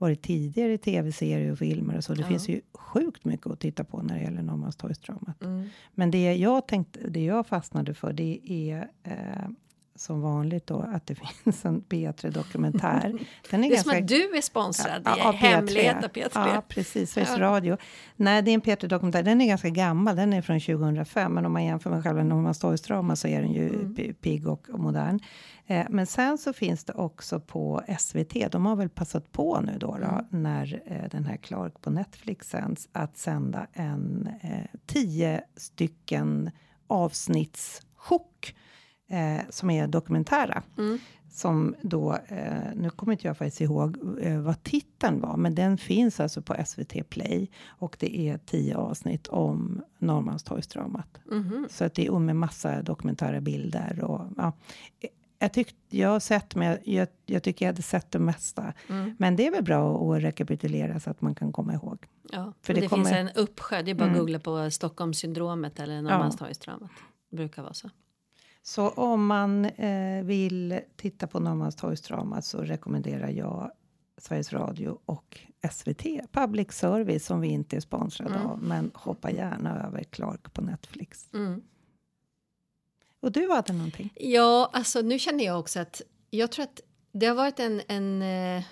varit 0.00 0.22
tidigare 0.22 0.78
tv-serier 0.78 1.52
och 1.52 1.58
filmer 1.58 1.96
och 1.96 2.04
så. 2.04 2.14
Det 2.14 2.20
Ja. 2.20 2.26
finns 2.28 2.48
ju 2.48 2.60
sjukt 2.72 3.24
mycket 3.24 3.46
att 3.46 3.60
titta 3.60 3.84
på 3.84 4.02
när 4.02 4.14
det 4.14 4.20
gäller 4.22 4.42
Norrmalmstorgsdramat. 4.42 5.42
Mm. 5.42 5.68
Men 5.94 6.10
det 6.10 6.34
jag 6.36 6.66
tänkte, 6.68 7.08
det 7.08 7.24
jag 7.24 7.46
fastnade 7.46 7.94
för, 7.94 8.12
det 8.12 8.40
är 8.44 8.88
eh, 9.02 9.48
som 9.94 10.20
vanligt 10.20 10.66
då 10.66 10.80
att 10.80 11.06
det 11.06 11.14
finns 11.44 11.64
en 11.64 11.82
P3-dokumentär. 11.82 13.12
Den 13.50 13.64
är 13.64 13.68
det 13.70 13.76
är 13.76 13.82
som 13.82 13.92
att 13.98 14.08
du 14.08 14.36
är 14.36 14.40
sponsrad. 14.40 15.02
Ja, 15.04 15.28
är 15.28 15.32
hemlighet 15.32 16.04
av 16.04 16.10
P3. 16.10 16.28
Ja, 16.54 16.62
precis. 16.68 17.10
Sveriges 17.12 17.30
Ja. 17.30 17.40
Radio. 17.40 17.76
Nej, 18.16 18.42
det 18.42 18.50
är 18.50 18.54
en 18.54 18.62
P3-dokumentär. 18.62 19.22
Den 19.22 19.40
är 19.40 19.46
ganska 19.46 19.68
gammal. 19.68 20.16
Den 20.16 20.32
är 20.32 20.42
från 20.42 20.60
2005. 20.60 21.32
Men 21.34 21.46
om 21.46 21.52
man 21.52 21.64
jämför 21.64 21.90
med 21.90 22.02
själva 22.02 22.22
Norrmalmstorgsdrama 22.22 23.16
så 23.16 23.28
är 23.28 23.42
den 23.42 23.52
ju 23.52 23.68
Mm. 23.68 23.94
pi- 23.94 24.12
pigg 24.14 24.48
och, 24.48 24.70
och 24.70 24.80
modern. 24.80 25.20
Eh, 25.66 25.86
men 25.90 26.06
sen 26.06 26.38
så 26.38 26.52
finns 26.52 26.84
det 26.84 26.92
också 26.92 27.40
på 27.40 27.82
SVT. 27.98 28.48
De 28.52 28.66
har 28.66 28.76
väl 28.76 28.88
passat 28.88 29.32
på 29.32 29.60
nu 29.60 29.76
då, 29.80 29.96
då 30.00 30.04
Mm. 30.06 30.24
när 30.30 30.82
eh, 30.86 31.08
den 31.10 31.24
här 31.24 31.36
Clark 31.36 31.80
på 31.80 31.90
Netflix 31.90 32.48
sänds 32.48 32.88
att 32.92 33.18
sända 33.18 33.66
en 33.72 34.28
eh, 34.42 34.78
tio 34.86 35.40
stycken 35.56 36.50
avsnittschock 36.86 38.56
eh, 39.10 39.40
som 39.50 39.70
är 39.70 39.86
dokumentära. 39.86 40.62
Mm. 40.78 40.98
Som 41.32 41.74
då, 41.82 42.18
eh, 42.28 42.74
nu 42.74 42.90
kommer 42.90 43.12
inte 43.12 43.26
jag 43.26 43.36
faktiskt 43.36 43.60
ihåg 43.60 43.96
eh, 44.20 44.40
vad 44.40 44.62
titeln 44.62 45.20
var, 45.20 45.36
men 45.36 45.54
den 45.54 45.78
finns 45.78 46.20
alltså 46.20 46.42
på 46.42 46.56
SVT 46.66 47.10
Play 47.10 47.50
och 47.66 47.96
det 48.00 48.18
är 48.18 48.38
tio 48.38 48.76
avsnitt 48.76 49.26
om 49.28 49.82
Norrmalmstorgsdramat. 49.98 51.20
Mhm. 51.30 51.66
Så 51.70 51.84
att 51.84 51.94
det 51.94 52.06
är 52.06 52.18
med 52.18 52.36
massa 52.36 52.82
dokumentära 52.82 53.40
bilder 53.40 54.04
och 54.04 54.20
ja. 54.36 54.52
Jag, 55.42 55.52
tyck, 55.52 55.74
jag 55.88 56.08
har 56.08 56.20
sett, 56.20 56.54
men 56.54 56.78
jag, 56.84 57.08
jag, 57.26 57.42
tycker 57.42 57.64
jag 57.64 57.72
hade 57.72 57.82
sett 57.82 58.10
det 58.10 58.18
mesta. 58.18 58.72
Mm. 58.88 59.16
Men 59.18 59.36
det 59.36 59.46
är 59.46 59.50
väl 59.50 59.64
bra 59.64 60.12
att 60.16 60.22
rekapitulera 60.22 61.00
så 61.00 61.10
att 61.10 61.20
man 61.20 61.34
kan 61.34 61.52
komma 61.52 61.74
ihåg. 61.74 62.06
Ja, 62.32 62.52
För 62.62 62.74
det, 62.74 62.80
det 62.80 62.88
finns 62.88 63.08
kommer- 63.08 63.20
en 63.20 63.28
uppsjö. 63.34 63.82
Det 63.82 63.90
är 63.90 63.94
bara 63.94 64.04
att 64.04 64.08
Mm. 64.10 64.18
googla 64.20 64.38
på 64.38 64.70
Stockholmssyndromet 64.70 65.80
eller 65.80 66.02
Norrmalmstorgsdramat. 66.02 66.90
Det 67.30 67.36
brukar 67.36 67.62
vara 67.62 67.72
så. 67.74 67.90
Så 68.62 68.88
om 68.88 69.26
man 69.26 69.64
eh, 69.64 70.24
vill 70.24 70.80
titta 70.96 71.26
på 71.26 71.40
Norrmalmstorgsdramat 71.40 72.44
så 72.44 72.62
rekommenderar 72.62 73.28
jag 73.28 73.70
Sveriges 74.18 74.52
Radio 74.52 74.98
och 75.04 75.38
SVT, 75.72 76.02
public 76.32 76.72
service 76.72 77.26
som 77.26 77.40
vi 77.40 77.48
inte 77.48 77.76
är 77.76 77.80
sponsrade 77.80 78.34
Mm. 78.34 78.46
av. 78.46 78.62
Men 78.62 78.90
hoppa 78.94 79.30
gärna 79.30 79.86
över 79.86 80.02
Clark 80.04 80.52
på 80.52 80.62
Netflix. 80.62 81.28
Mm. 81.34 81.62
Och 83.22 83.32
du 83.32 83.50
hade 83.50 83.72
någonting? 83.72 84.12
Ja, 84.16 84.70
alltså 84.72 85.00
nu 85.00 85.18
känner 85.18 85.44
jag 85.44 85.58
också 85.60 85.80
att 85.80 86.02
jag 86.30 86.52
tror 86.52 86.62
att 86.62 86.80
det 87.12 87.26
har 87.26 87.34
varit 87.34 87.60
en, 87.60 87.82
en, 87.88 88.22
eh, 88.22 88.64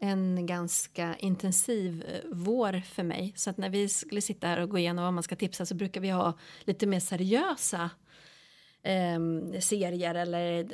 en 0.00 0.46
ganska 0.46 1.16
intensiv 1.16 2.04
eh, 2.08 2.20
vår 2.32 2.80
för 2.80 3.02
mig. 3.02 3.32
Så 3.36 3.50
att 3.50 3.56
när 3.56 3.70
vi 3.70 3.88
skulle 3.88 4.20
sitta 4.20 4.46
här 4.46 4.60
och 4.60 4.68
gå 4.70 4.78
igenom 4.78 5.04
vad 5.04 5.14
man 5.14 5.22
ska 5.22 5.36
tipsa 5.36 5.66
så 5.66 5.74
brukar 5.74 6.00
vi 6.00 6.10
ha 6.10 6.38
lite 6.64 6.86
mer 6.86 7.00
seriösa 7.00 7.90
ehm, 8.82 9.60
serier 9.60 10.14
eller 10.14 10.68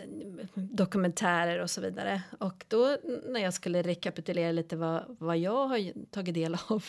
dokumentärer 0.54 1.58
och 1.62 1.70
så 1.70 1.80
vidare. 1.80 2.22
Och 2.38 2.64
då 2.68 2.96
när 3.28 3.40
jag 3.40 3.54
skulle 3.54 3.82
rekapitulera 3.82 4.52
lite 4.52 4.76
vad, 4.76 5.16
vad 5.18 5.38
jag 5.38 5.66
har 5.66 6.10
tagit 6.10 6.34
del 6.34 6.56
av 6.68 6.84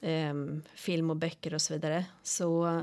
ehm, 0.00 0.62
film 0.74 1.10
och 1.10 1.16
böcker 1.16 1.54
och 1.54 1.62
så 1.62 1.74
vidare 1.74 2.04
så 2.22 2.82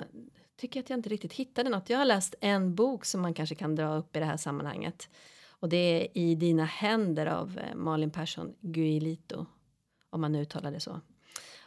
tycker 0.58 0.80
jag 0.80 0.84
att 0.84 0.90
jag 0.90 1.00
inte 1.00 1.10
riktigt 1.10 1.34
hittade 1.34 1.70
något. 1.70 1.90
Jag 1.90 1.98
har 1.98 2.06
läst 2.06 2.36
en 2.42 2.76
bok 2.76 3.06
som 3.06 3.22
man 3.22 3.34
kanske 3.34 3.56
kan 3.56 3.76
dra 3.76 3.96
upp 3.96 4.16
i 4.16 4.20
det 4.20 4.26
här 4.26 4.38
sammanhanget. 4.38 5.10
Och 5.50 5.70
det 5.70 5.78
är 5.78 6.08
I 6.18 6.36
dina 6.36 6.66
händer 6.66 7.26
av 7.26 7.60
eh, 7.60 7.76
Malin 7.76 8.12
Persson 8.12 8.54
Guilito. 8.62 9.46
Om 10.10 10.22
man 10.22 10.36
uttalar 10.36 10.72
det 10.72 10.80
så. 10.80 11.02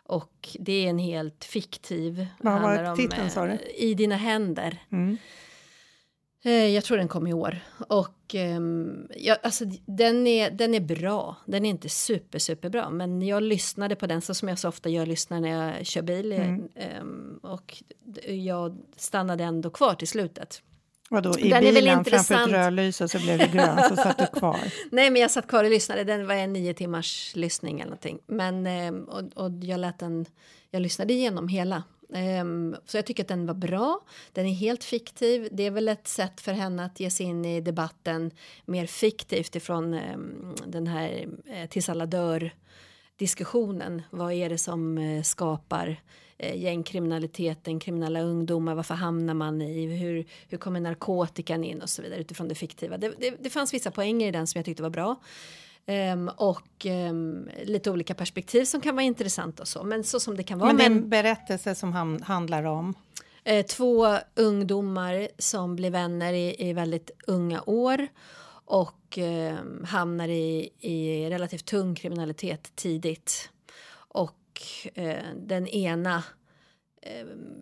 Och 0.06 0.48
det 0.58 0.72
är 0.72 0.90
en 0.90 0.98
helt 0.98 1.44
fiktiv. 1.44 2.26
Vad 2.40 2.62
var 2.62 2.96
titeln, 2.96 3.30
sa 3.30 3.46
du? 3.46 3.52
eh, 3.52 3.58
I 3.76 3.94
dina 3.94 4.16
händer. 4.16 4.82
Mm. 4.90 5.16
Eh, 6.44 6.52
Jag 6.66 6.84
tror 6.84 6.96
den 6.96 7.08
kom 7.08 7.26
i 7.26 7.32
år. 7.32 7.58
Och 7.88 8.34
ehm, 8.34 9.08
ja, 9.16 9.36
alltså, 9.42 9.64
den, 9.86 10.26
är, 10.26 10.50
den 10.50 10.74
är 10.74 10.80
bra. 10.80 11.36
Den 11.46 11.64
är 11.64 11.70
inte 11.70 11.88
super, 11.88 12.38
super 12.38 12.68
bra. 12.68 12.90
Men 12.90 13.22
jag 13.22 13.42
lyssnade 13.42 13.96
på 13.96 14.06
den 14.06 14.20
så 14.20 14.34
som 14.34 14.48
jag 14.48 14.58
så 14.58 14.68
ofta 14.68 14.88
gör, 14.88 15.06
lyssnar 15.06 15.40
när 15.40 15.48
jag 15.48 15.86
kör 15.86 16.02
bil. 16.02 16.32
Mm. 16.32 16.68
Ehm, 16.76 17.38
och 17.42 17.82
jag 18.26 18.78
stannade 18.96 19.44
ändå 19.44 19.70
kvar 19.70 19.94
till 19.94 20.08
slutet. 20.08 20.62
Vadå, 21.10 21.38
i 21.38 21.50
Den 21.50 21.58
är 21.58 21.72
väl 21.72 21.74
bilen 21.74 22.04
framför 22.04 22.34
ett 22.34 22.48
rödlyse 22.48 23.08
så 23.08 23.18
blev 23.18 23.38
det 23.38 23.50
grönt 23.52 23.88
så 23.88 23.96
satt 23.96 24.18
du 24.18 24.38
kvar. 24.38 24.60
Nej, 24.90 25.10
men 25.10 25.22
jag 25.22 25.30
satt 25.30 25.48
kvar 25.48 25.64
och 25.64 25.70
lyssnade. 25.70 26.04
Den 26.04 26.26
var 26.26 26.34
en 26.34 26.52
nio 26.52 26.74
timmars 26.74 27.32
lyssning 27.36 27.80
eller 27.80 27.90
någonting. 27.90 28.18
Men, 28.26 28.66
ehm, 28.66 29.04
och, 29.04 29.44
och 29.44 29.50
jag 29.62 29.80
lät 29.80 29.98
den, 29.98 30.26
jag 30.70 30.82
lyssnade 30.82 31.12
igenom 31.12 31.48
hela. 31.48 31.82
Ehm, 32.12 32.76
så 32.86 32.96
jag 32.96 33.06
tycker 33.06 33.22
att 33.22 33.28
den 33.28 33.46
var 33.46 33.54
bra. 33.54 34.00
Den 34.32 34.46
är 34.46 34.52
helt 34.52 34.84
fiktiv. 34.84 35.48
Det 35.52 35.62
är 35.62 35.70
väl 35.70 35.88
ett 35.88 36.08
sätt 36.08 36.40
för 36.40 36.52
henne 36.52 36.84
att 36.84 37.00
ge 37.00 37.10
sig 37.10 37.26
in 37.26 37.44
i 37.44 37.60
debatten 37.60 38.30
mer 38.64 38.86
fiktivt 38.86 39.56
ifrån 39.56 39.94
ehm, 39.94 40.54
den 40.66 40.86
här 40.86 41.28
eh, 41.46 41.68
tills 41.68 41.88
alla 41.88 42.06
dör 42.06 42.50
diskussionen. 43.16 44.02
Vad 44.10 44.32
är 44.32 44.48
det 44.48 44.58
som 44.58 44.98
eh, 44.98 45.22
skapar 45.22 46.00
eh, 46.38 46.56
gängkriminaliteten, 46.56 47.80
kriminella 47.80 48.20
ungdomar, 48.20 48.74
varför 48.74 48.94
hamnar 48.94 49.34
man 49.34 49.62
i, 49.62 49.86
hur, 49.86 50.24
hur 50.48 50.58
kommer 50.58 50.80
narkotikan 50.80 51.64
in 51.64 51.82
och 51.82 51.90
så 51.90 52.02
vidare 52.02 52.20
utifrån 52.20 52.48
det 52.48 52.54
fiktiva. 52.54 52.98
Det, 52.98 53.12
det, 53.18 53.34
det 53.40 53.50
fanns 53.50 53.74
vissa 53.74 53.90
poänger 53.90 54.28
i 54.28 54.30
den 54.30 54.46
som 54.46 54.58
jag 54.58 54.64
tyckte 54.64 54.82
var 54.82 54.90
bra. 54.90 55.16
Ehm, 55.86 56.28
och 56.36 56.86
ehm, 56.86 57.48
lite 57.64 57.90
olika 57.90 58.14
perspektiv 58.14 58.64
som 58.64 58.80
kan 58.80 58.94
vara 58.94 59.04
intressant 59.04 59.60
och 59.60 59.68
så. 59.68 59.84
Men 59.84 60.04
så 60.04 60.20
som 60.20 60.36
det 60.36 60.42
kan 60.42 60.58
vara. 60.58 60.68
Men 60.72 60.76
det 60.76 60.84
är 60.84 60.90
Men, 60.90 60.98
en 61.02 61.08
berättelse 61.08 61.74
som 61.74 61.92
ham- 61.94 62.22
handlar 62.22 62.64
om... 62.64 62.94
eh, 63.44 63.66
två 63.66 64.16
ungdomar 64.34 65.28
som 65.38 65.76
blir 65.76 65.90
vänner 65.90 66.32
i, 66.32 66.68
i 66.68 66.72
väldigt 66.72 67.10
unga 67.26 67.62
år 67.66 68.08
och 68.66 69.18
ehm, 69.18 69.84
hamnar 69.84 70.28
i, 70.28 70.70
i 70.80 71.30
relativt 71.30 71.64
tung 71.64 71.94
kriminalitet 71.94 72.72
tidigt. 72.76 73.50
Och 73.96 74.62
eh, 74.94 75.16
den 75.36 75.68
ena 75.68 76.22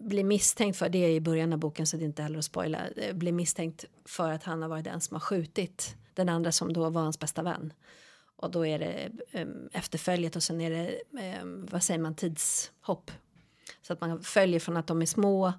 blir 0.01 0.25
misstänkt 0.25 0.77
för, 0.79 0.89
det 0.89 0.99
är 0.99 1.09
i 1.09 1.21
början 1.21 1.53
av 1.53 1.59
boken 1.59 1.87
så 1.87 1.97
det 1.97 2.03
är 2.03 2.07
inte 2.07 2.23
heller 2.23 2.39
att 2.39 2.45
spoila, 2.45 2.79
eh, 2.97 3.15
blir 3.15 3.33
misstänkt 3.33 3.85
för 4.05 4.31
att 4.33 4.43
han 4.45 4.63
har 4.63 4.69
varit 4.69 4.85
den 4.85 5.01
som 5.01 5.15
har 5.15 5.21
skjutit 5.21 5.97
den 6.15 6.29
andra 6.29 6.53
som 6.53 6.73
då 6.73 6.91
var 6.91 7.03
hans 7.03 7.19
bästa 7.19 7.43
vän. 7.43 7.73
Och 8.43 8.51
då 8.51 8.67
är 8.67 8.79
det 8.79 9.11
um, 9.41 9.69
efterföljet 9.73 10.37
och 10.37 10.43
sen 10.43 10.61
är 10.61 10.71
det, 10.71 11.01
um, 11.43 11.67
vad 11.71 11.83
säger 11.83 12.01
man, 12.01 12.15
tidshopp. 12.15 13.11
Så 13.83 13.93
att 13.93 14.01
man 14.01 14.23
följer 14.23 14.61
från 14.61 14.77
att 14.77 14.87
de 14.87 15.03
är 15.03 15.07
små 15.07 15.53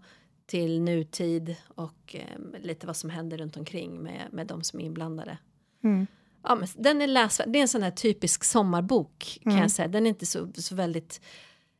till 0.46 0.82
nutid 0.82 1.56
och 1.68 2.16
um, 2.38 2.56
lite 2.60 2.88
vad 2.88 2.96
som 2.96 3.10
händer 3.10 3.38
runt 3.38 3.58
omkring 3.58 4.04
med, 4.04 4.22
med 4.32 4.48
de 4.48 4.64
som 4.64 4.80
är 4.80 4.84
inblandade. 4.84 5.38
Mm. 5.84 6.08
Ja, 6.44 6.56
men 6.56 6.68
den 6.76 7.02
är 7.02 7.08
läsvärd. 7.08 7.50
Det 7.50 7.60
är 7.60 7.62
en 7.62 7.68
sån 7.68 7.84
här 7.84 7.92
typisk 7.92 8.44
sommarbok 8.44 9.40
kan 9.44 9.52
Mm. 9.52 9.62
jag 9.62 9.72
säga. 9.72 9.88
Den 9.88 10.06
är 10.06 10.10
inte 10.10 10.26
så, 10.26 10.52
så 10.56 10.76
väldigt, 10.76 11.22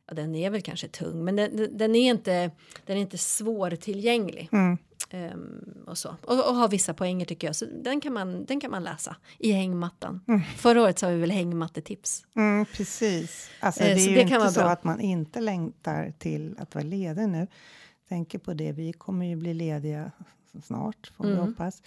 ja, 0.08 0.14
den 0.14 0.34
är 0.34 0.50
väl 0.50 0.62
kanske 0.62 0.88
tung, 0.88 1.24
men 1.24 1.36
den, 1.36 1.78
den- 1.78 1.94
är 1.94 2.10
inte, 2.10 2.50
den 2.86 2.96
är 2.96 3.00
inte 3.00 3.18
svårtillgänglig. 3.18 4.48
Mm. 4.52 4.78
Ehm, 5.10 5.84
och 5.86 5.98
så. 5.98 6.16
Och, 6.22 6.48
och 6.48 6.54
har 6.54 6.68
vissa 6.68 6.94
poänger 6.94 7.26
tycker 7.26 7.46
jag. 7.46 7.56
Så 7.56 7.64
den 7.84 8.00
kan 8.00 8.12
man, 8.12 8.44
den 8.44 8.60
kan 8.60 8.70
man 8.70 8.84
läsa 8.84 9.16
i 9.38 9.52
hängmattan. 9.52 10.20
Mm. 10.28 10.40
Förra 10.56 10.82
året 10.82 10.98
så 10.98 11.06
har 11.06 11.12
vi 11.12 11.18
väl 11.20 11.30
hängmattetips. 11.30 12.26
Mm, 12.36 12.66
precis. 12.66 13.50
Alltså, 13.60 13.80
Eh, 13.82 13.86
det 13.86 13.92
är 13.92 13.98
så 13.98 14.08
ju 14.10 14.14
det 14.16 14.20
inte 14.22 14.50
så 14.50 14.60
bra. 14.60 14.68
att 14.70 14.84
man 14.84 15.00
inte 15.00 15.40
längtar 15.40 16.12
till 16.18 16.56
att 16.58 16.74
vara 16.74 16.84
ledig 16.84 17.28
nu. 17.28 17.46
Tänker 18.08 18.38
på 18.38 18.54
det, 18.54 18.72
vi 18.72 18.92
kommer 18.92 19.26
ju 19.26 19.36
bli 19.36 19.54
lediga 19.54 20.10
snart, 20.64 21.12
får 21.16 21.24
vi 21.24 21.32
Mm. 21.32 21.46
hoppas. 21.46 21.82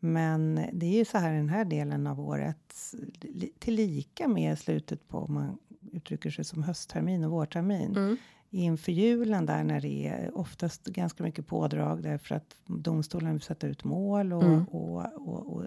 Men 0.00 0.54
det 0.72 0.86
är 0.86 0.98
ju 0.98 1.04
så 1.04 1.18
här 1.18 1.32
den 1.32 1.48
här 1.48 1.64
delen 1.64 2.06
av 2.06 2.20
året, 2.20 2.74
li- 3.20 3.52
tillika 3.58 4.28
med 4.28 4.58
slutet 4.58 5.08
på, 5.08 5.18
om 5.18 5.34
man 5.34 5.58
uttrycker 5.92 6.30
sig 6.30 6.44
som 6.44 6.62
hösttermin 6.62 7.24
och 7.24 7.30
vårtermin. 7.30 7.96
Mm. 7.96 8.16
Inför 8.50 8.92
julen 8.92 9.46
där 9.46 9.64
när 9.64 9.80
det 9.80 10.06
är 10.06 10.38
oftast 10.38 10.84
ganska 10.84 11.22
mycket 11.22 11.46
pådrag 11.46 12.02
därför 12.02 12.34
att 12.34 12.56
domstolen 12.66 13.32
vill 13.32 13.40
sätta 13.40 13.66
ut 13.66 13.84
mål 13.84 14.32
och, 14.32 14.42
Mm. 14.42 14.64
och, 14.64 15.04
och, 15.14 15.52
och 15.56 15.64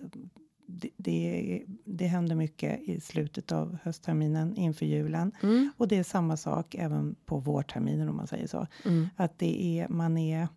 det, 0.66 0.90
det, 0.98 1.64
det 1.86 2.08
händer 2.08 2.36
mycket 2.36 2.82
i 2.82 3.00
slutet 3.00 3.52
av 3.52 3.78
höstterminen 3.84 4.56
inför 4.56 4.86
julen. 4.86 5.32
Mm. 5.44 5.72
Och 5.78 5.88
det 5.88 5.98
är 5.98 6.04
samma 6.04 6.38
sak 6.38 6.76
även 6.76 7.16
på 7.26 7.38
vårterminen 7.38 8.10
om 8.10 8.16
man 8.16 8.28
säger 8.28 8.48
så. 8.48 8.68
Mm. 8.86 9.08
Att 9.16 9.40
det 9.40 9.80
är, 9.80 9.88
man 9.88 10.18
är, 10.18 10.48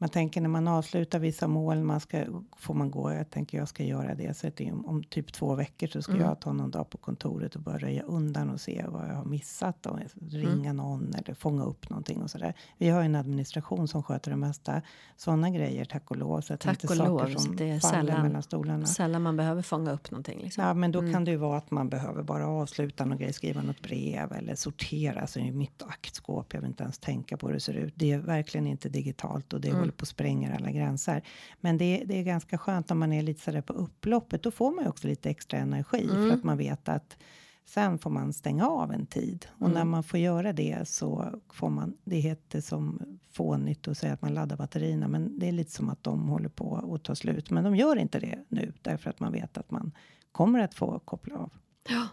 man 0.00 0.08
tänker 0.10 0.40
när 0.40 0.48
man 0.48 0.68
avslutar 0.68 1.18
vissa 1.18 1.48
mål, 1.48 1.82
man 1.84 2.00
ska, 2.00 2.24
får 2.56 2.74
man 2.74 2.90
gå, 2.90 3.12
jag 3.12 3.30
tänker 3.30 3.58
jag 3.58 3.68
ska 3.68 3.84
göra 3.84 4.14
det, 4.14 4.36
så 4.36 4.46
att 4.48 4.60
om, 4.60 4.86
om 4.86 5.04
typ 5.04 5.32
två 5.32 5.54
veckor 5.54 5.86
så 5.86 6.02
ska 6.02 6.12
Mm. 6.12 6.24
jag 6.24 6.40
ta 6.40 6.52
någon 6.52 6.70
dag 6.70 6.90
på 6.90 6.98
kontoret 6.98 7.56
och 7.56 7.62
börja 7.62 7.78
röja 7.78 8.02
undan 8.02 8.50
och 8.50 8.60
se 8.60 8.84
vad 8.88 9.08
jag 9.08 9.14
har 9.14 9.24
missat 9.24 9.86
och 9.86 9.98
ringa 10.30 10.70
Mm. 10.70 10.76
någon 10.76 11.14
eller 11.14 11.34
fånga 11.34 11.64
upp 11.64 11.90
någonting 11.90 12.22
och 12.22 12.30
sådär. 12.30 12.54
Vi 12.78 12.88
har 12.88 13.02
en 13.02 13.14
administration 13.14 13.88
som 13.88 14.02
sköter 14.02 14.30
det 14.30 14.36
mesta, 14.36 14.82
sådana 15.16 15.50
grejer 15.50 15.84
tack 15.84 16.10
och 16.10 16.16
lov. 16.16 16.40
Så 16.40 16.54
att 16.54 16.60
Tack 16.60 16.82
inte 16.84 16.92
och 16.92 16.96
saker 16.96 17.10
lov, 17.10 17.32
så 17.32 17.38
som 17.38 17.56
det 17.56 17.70
är 17.70 17.80
faller 17.80 17.94
sällan- 17.98 18.22
mellan 18.22 18.42
stolarna. 18.42 18.86
Sällan 18.86 19.22
man 19.22 19.36
behöver 19.36 19.62
fånga 19.62 19.90
upp 19.92 20.10
någonting. 20.10 20.38
Liksom. 20.42 20.64
Ja, 20.64 20.74
men 20.74 20.92
då 20.92 20.98
Mm. 20.98 21.12
kan 21.12 21.24
det 21.24 21.30
ju 21.30 21.36
vara 21.36 21.58
att 21.58 21.70
man 21.70 21.88
behöver 21.88 22.22
bara 22.22 22.46
avsluta 22.48 23.04
någon 23.04 23.18
grej, 23.18 23.32
skriva 23.32 23.62
något 23.62 23.80
brev 23.82 24.32
eller 24.32 24.54
sortera. 24.54 25.26
Så 25.26 25.38
i 25.38 25.52
mitt 25.52 25.82
aktskåp, 25.82 26.47
jag 26.56 26.60
vill 26.60 26.68
inte 26.70 26.82
ens 26.82 26.98
tänka 26.98 27.36
på 27.36 27.46
hur 27.46 27.54
det 27.54 27.60
ser 27.60 27.74
ut. 27.74 27.92
Det 27.96 28.12
är 28.12 28.18
verkligen 28.18 28.66
inte 28.66 28.88
digitalt 28.88 29.52
och 29.52 29.60
det 29.60 29.68
Mm. 29.68 29.80
håller 29.80 29.92
på 29.92 30.02
och 30.02 30.08
spränger 30.08 30.54
alla 30.56 30.70
gränser. 30.70 31.22
Men 31.60 31.78
det, 31.78 32.02
det 32.06 32.18
är 32.18 32.22
ganska 32.22 32.58
skönt 32.58 32.90
om 32.90 32.98
man 32.98 33.12
är 33.12 33.22
lite 33.22 33.40
sådär 33.40 33.60
på 33.62 33.72
upploppet. 33.72 34.42
Då 34.42 34.50
får 34.50 34.70
man 34.74 34.84
ju 34.84 34.90
också 34.90 35.08
lite 35.08 35.30
extra 35.30 35.58
energi 35.58 36.08
för 36.08 36.30
att 36.30 36.44
man 36.44 36.58
vet 36.58 36.88
att 36.88 37.16
Sen 37.64 37.98
får 37.98 38.10
man 38.10 38.32
stänga 38.32 38.68
av 38.68 38.92
en 38.92 39.06
tid 39.06 39.46
och 39.58 39.70
när 39.70 39.84
man 39.84 40.02
får 40.04 40.18
göra 40.20 40.52
det 40.52 40.88
så 40.88 41.40
får 41.52 41.70
man. 41.70 41.96
Det 42.04 42.16
heter 42.16 42.60
som 42.60 43.02
fånigt 43.30 43.88
att 43.88 43.98
säga 43.98 44.12
att 44.12 44.22
man 44.22 44.34
laddar 44.34 44.56
batterierna, 44.56 45.08
men 45.08 45.38
det 45.38 45.48
är 45.48 45.52
lite 45.52 45.72
som 45.72 45.88
att 45.88 46.02
de 46.02 46.28
håller 46.28 46.48
på 46.48 46.94
att 46.94 47.04
ta 47.04 47.14
slut. 47.14 47.50
Men 47.50 47.64
de 47.64 47.76
gör 47.76 47.96
inte 47.96 48.18
det 48.20 48.44
nu 48.48 48.72
därför 48.82 49.10
att 49.10 49.20
man 49.20 49.32
vet 49.32 49.58
att 49.58 49.70
man 49.70 49.92
kommer 50.32 50.58
att 50.60 50.74
få 50.74 50.98
koppla 50.98 51.36
av. 51.36 51.52
Ja. 51.88 52.06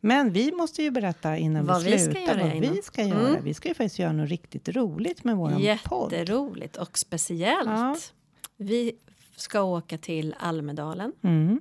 Men 0.00 0.32
vi 0.32 0.52
måste 0.52 0.82
ju 0.82 0.90
berätta 0.90 1.36
innan 1.36 1.66
Vad 1.66 1.82
vi 1.82 1.90
vi 1.92 1.98
ska 1.98 2.12
slutar 2.12 2.20
göra 2.34 2.42
vad 2.46 2.54
innan. 2.56 2.74
vi 2.74 2.82
ska 2.82 3.02
göra. 3.04 3.40
Vi 3.40 3.54
ska 3.54 3.68
ju 3.68 3.74
faktiskt 3.74 3.98
göra 3.98 4.12
något 4.12 4.28
riktigt 4.28 4.68
roligt 4.68 5.24
med 5.24 5.36
våran 5.36 5.78
podd. 5.84 6.12
Jätteroligt 6.12 6.76
och 6.76 6.98
speciellt. 6.98 7.68
Ja. 7.68 7.96
Vi 8.56 8.92
ska 9.36 9.62
åka 9.62 9.98
till 9.98 10.34
Almedalen 10.38 11.12
Mm, 11.22 11.60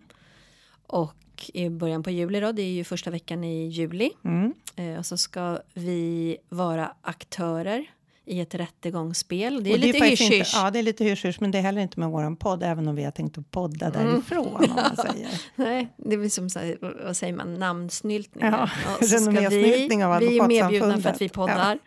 och 0.87 1.13
i 1.53 1.69
början 1.69 2.03
på 2.03 2.09
juli 2.09 2.39
då, 2.39 2.51
det 2.51 2.61
är 2.61 2.71
ju 2.71 2.83
första 2.83 3.09
veckan 3.11 3.43
i 3.43 3.67
juli. 3.67 4.11
mm. 4.23 4.53
Eh, 4.75 4.97
och 4.99 5.05
så 5.05 5.17
ska 5.17 5.59
vi 5.73 6.37
vara 6.49 6.93
aktörer 7.01 7.85
i 8.27 8.39
ett 8.39 8.55
rättegångsspel. 8.55 9.63
Det 9.63 9.69
är 9.69 9.73
Och 9.73 9.79
lite 9.79 10.05
hysch 10.05 10.51
Ja, 10.53 10.71
det 10.71 10.79
är 10.79 10.83
lite 10.83 11.03
hysch 11.03 11.37
men 11.41 11.51
det 11.51 11.57
är 11.57 11.61
heller 11.61 11.81
inte 11.81 11.99
med 11.99 12.09
våran 12.09 12.35
podd, 12.35 12.63
även 12.63 12.87
om 12.87 12.95
vi 12.95 13.03
har 13.03 13.11
tänkt 13.11 13.37
att 13.37 13.51
podda 13.51 13.85
Mm. 13.85 14.11
därifrån. 14.11 14.55
Om 14.55 14.75
man 14.75 14.95
säger. 15.13 15.41
Nej, 15.55 15.93
det 15.97 16.15
är 16.15 16.29
som 16.29 16.49
vad 17.03 17.17
säger 17.17 17.33
man, 17.33 17.53
namnsnyltning. 17.53 18.45
Ja, 18.45 18.69
renommésnyltning 18.99 20.05
av 20.05 20.19
vi 20.19 20.37
är 20.39 20.47
medbjudna 20.47 21.01
för 21.01 21.09
att 21.09 21.21
vi 21.21 21.29
poddar. 21.29 21.79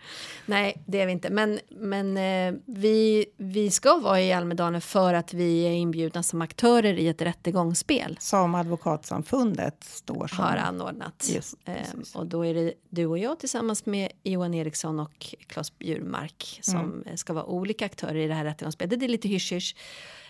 Nej, 0.46 0.82
det 0.86 1.00
är 1.00 1.06
vi 1.06 1.12
inte. 1.12 1.30
Men, 1.30 1.58
men 1.68 2.16
eh, 2.16 2.60
vi, 2.66 3.26
vi 3.36 3.70
ska 3.70 3.98
vara 3.98 4.20
i 4.20 4.32
Almedalen 4.32 4.80
för 4.80 5.14
att 5.14 5.34
vi 5.34 5.62
är 5.66 5.70
inbjudna 5.70 6.22
som 6.22 6.42
aktörer 6.42 6.94
i 6.94 7.08
ett 7.08 7.22
rättegångsspel. 7.22 8.16
Som 8.20 8.54
Advokatsamfundet 8.54 9.84
står 9.84 10.26
som. 10.26 10.38
har 10.44 10.56
anordnats. 10.56 11.30
Just, 11.30 11.64
precis. 11.64 12.14
och 12.14 12.26
då 12.26 12.46
är 12.46 12.54
det 12.54 12.72
du 12.88 13.06
och 13.06 13.18
jag 13.18 13.38
tillsammans 13.38 13.86
med 13.86 14.08
Johan 14.22 14.54
Eriksson 14.54 15.00
och 15.00 15.34
Claes 15.46 15.78
Bjurmark 15.78 16.29
som 16.60 16.76
Mm. 16.80 17.02
eh, 17.06 17.14
ska 17.14 17.32
vara 17.32 17.44
olika 17.44 17.86
aktörer 17.86 18.14
i 18.16 18.26
det 18.26 18.34
här 18.34 18.44
rättegångsspelet. 18.44 19.00
Det 19.00 19.06
är 19.06 19.08
lite 19.08 19.28
hysch-hysch 19.28 19.76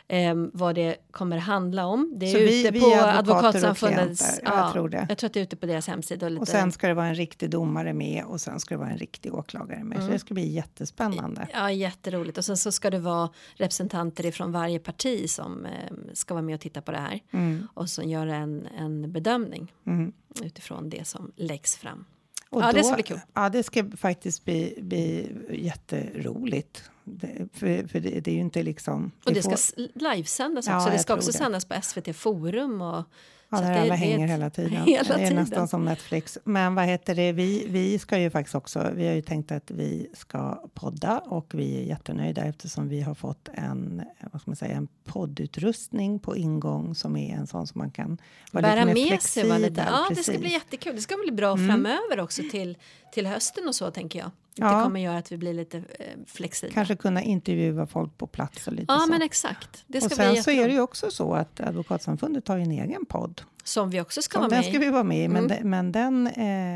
ehm, 0.09 0.51
vad 0.55 0.75
det 0.75 0.97
kommer 1.11 1.39
handla 1.39 1.87
om. 1.87 2.13
Det 2.17 2.27
är 2.27 2.33
Så 2.33 2.39
vi- 2.39 2.61
ute 2.61 2.71
vi 2.71 2.81
på 2.81 2.87
är 2.87 3.19
advokater 3.19 3.19
och 3.19 3.55
Advokatsamfundets... 3.55 4.41
Ja, 4.45 4.57
jag 4.65 4.73
tror 4.73 4.89
det. 4.89 5.07
Jag 5.09 5.19
tror 5.19 5.29
att 5.29 5.35
det 5.35 5.41
är 5.41 5.43
ute 5.43 5.57
på 5.57 5.67
deras 5.67 5.87
hemsida. 5.89 6.27
Och, 6.27 6.33
lite, 6.33 6.41
Och 6.41 6.49
sen 6.49 6.73
ska 6.73 6.89
det 6.89 6.95
vara 6.95 7.07
en 7.07 7.15
riktig 7.15 7.51
domare 7.51 7.93
med 7.93 8.25
och 8.25 8.41
sen 8.41 8.61
ska 8.61 8.75
det 8.75 8.79
vara 8.79 8.91
en 8.91 8.99
riktig 8.99 9.35
åklagare 9.35 9.85
med. 9.85 9.97
Mm. 9.97 10.07
Så 10.09 10.13
det 10.13 10.19
ska 10.19 10.35
bli 10.35 10.49
jättespännande. 10.53 11.49
Ja, 11.53 11.71
jätteroligt. 11.73 12.39
Och 12.39 12.45
sen 12.45 12.57
så 12.57 12.73
ska 12.73 12.91
det 12.91 12.99
vara 12.99 13.31
representanter 13.55 14.27
ifrån 14.27 14.53
varje 14.53 14.79
parti 14.79 15.31
som 15.31 15.67
eh, 15.67 15.73
ska 16.13 16.35
vara 16.35 16.43
med 16.43 16.55
och 16.55 16.61
titta 16.61 16.83
på 16.83 16.93
det 16.93 16.99
här. 16.99 17.21
Mm. 17.31 17.67
Och 17.75 17.91
så 17.91 18.03
göra 18.03 18.37
en, 18.37 18.67
en 18.79 19.13
bedömning 19.13 19.73
Mm. 19.87 20.13
utifrån 20.43 20.91
det 20.91 21.07
som 21.07 21.33
läggs 21.37 21.77
fram. 21.77 22.05
Och 22.51 22.63
Ja, 22.63 22.73
det 22.73 22.79
då- 22.79 22.85
ska 22.85 22.95
bli 22.95 23.03
kul. 23.03 23.21
Ja, 23.35 23.49
det 23.49 23.63
ska 23.63 23.91
faktiskt 23.97 24.45
bli, 24.45 24.79
bli 24.83 25.33
jätteroligt. 25.51 26.91
Det, 27.05 27.49
för 27.53 27.87
för 27.89 28.01
det, 28.01 28.21
det 28.21 28.31
är 28.31 28.35
ju 28.35 28.41
inte 28.41 28.63
liksom... 28.63 29.11
Och 29.27 29.33
det 29.35 29.43
ska 29.43 29.51
får- 29.51 29.55
s- 29.55 29.75
livesändas 29.95 30.67
Ja, 30.67 30.77
också. 30.77 30.89
det 30.89 30.95
jag 30.95 31.01
ska 31.03 31.15
också 31.15 31.31
det. 31.33 31.39
sändas 31.39 31.65
på 31.65 31.75
SVT 31.83 32.17
Forum. 32.17 32.83
Och, 32.83 33.05
Ja, 33.53 33.61
där 33.61 33.81
alla 33.81 33.95
hänger 33.95 34.25
ett- 34.25 34.31
hela 34.31 34.51
tiden. 34.51 34.73
hela 34.87 35.03
det 35.09 35.13
är 35.15 35.19
tiden. 35.19 35.35
nästan 35.37 35.69
som 35.69 35.85
Netflix. 35.85 36.39
Men 36.45 36.75
vad 36.75 36.85
heter 36.85 37.15
det? 37.15 37.33
Vi, 37.33 37.67
vi 37.69 37.99
ska 37.99 38.19
ju 38.19 38.31
faktiskt 38.31 38.55
också. 38.55 38.91
Vi 38.95 39.07
har 39.07 39.15
ju 39.15 39.23
tänkt 39.23 39.53
att 39.53 39.71
vi 39.71 40.07
ska 40.15 40.65
podda 40.75 41.19
och 41.19 41.55
vi 41.55 41.77
är 41.79 41.83
jättenöjda 41.83 42.43
eftersom 42.45 42.89
vi 42.89 43.01
har 43.01 43.15
fått 43.15 43.49
en, 43.55 44.03
vad 44.33 44.41
ska 44.43 44.51
man 44.51 44.57
säga, 44.57 44.77
en 44.77 44.89
poddutrustning 45.05 46.19
på 46.19 46.37
ingång 46.37 46.95
som 46.95 47.17
är 47.17 47.35
en 47.37 47.47
sån 47.47 47.67
som 47.67 47.79
man 47.79 47.91
kan 47.91 48.19
vara 48.53 48.63
bära 48.63 48.85
lite 48.85 48.95
mer 48.95 49.11
med 49.11 49.23
sig. 49.23 49.59
Lite, 49.61 49.87
ja, 49.91 49.97
det 49.97 50.05
ska 50.05 50.15
Precis. 50.15 50.29
Mm. 50.29 50.41
bli 50.41 50.53
jättekul. 50.53 50.95
Det 50.97 51.03
ska 51.03 51.17
bli 51.25 51.33
bra 51.33 51.57
framöver 51.57 52.21
också 52.21 52.43
till, 52.51 52.79
till 53.13 53.27
hösten 53.27 53.69
och 53.69 53.75
så 53.75 53.91
tänker 53.91 54.19
jag. 54.19 54.31
Det 54.61 54.67
Ja. 54.67 54.83
kommer 54.83 55.01
göra 55.01 55.19
att 55.19 55.33
vi 55.33 55.37
blir 55.37 55.55
lite 55.55 55.79
eh, 55.79 55.85
flexibla. 56.27 56.75
Kanske 56.75 56.97
kunna 56.97 57.23
intervjua 57.23 57.87
folk 57.87 58.19
på 58.19 58.27
plats 58.27 58.67
och 58.67 58.73
lite 58.73 58.93
Ja, 58.93 58.99
så. 58.99 59.11
men 59.11 59.23
exakt. 59.23 59.85
Det 59.87 60.01
ska 60.01 60.07
och 60.07 60.13
sen 60.13 60.43
så 60.43 60.51
är 60.51 60.69
det 60.69 60.75
ju 60.75 60.81
också 60.81 61.11
så 61.11 61.35
att 61.35 61.61
Advokatsamfundet 61.61 62.49
har 62.49 62.57
ju 62.57 62.63
en 62.63 62.71
egen 62.73 63.07
podd. 63.07 63.43
Som 63.65 63.91
vi 63.91 64.01
också 64.01 64.23
ska 64.23 64.33
Som 64.35 64.41
vara 64.41 64.49
den 64.51 64.59
med 64.59 64.65
ska 64.65 64.75
i. 64.77 64.79
vi 64.79 64.91
vara 64.91 65.03
med 65.03 65.25
i, 65.25 65.29
men, 65.29 65.45
Mm. 65.45 65.49
den, 65.49 65.71
men 65.71 65.93
den, 65.93 66.27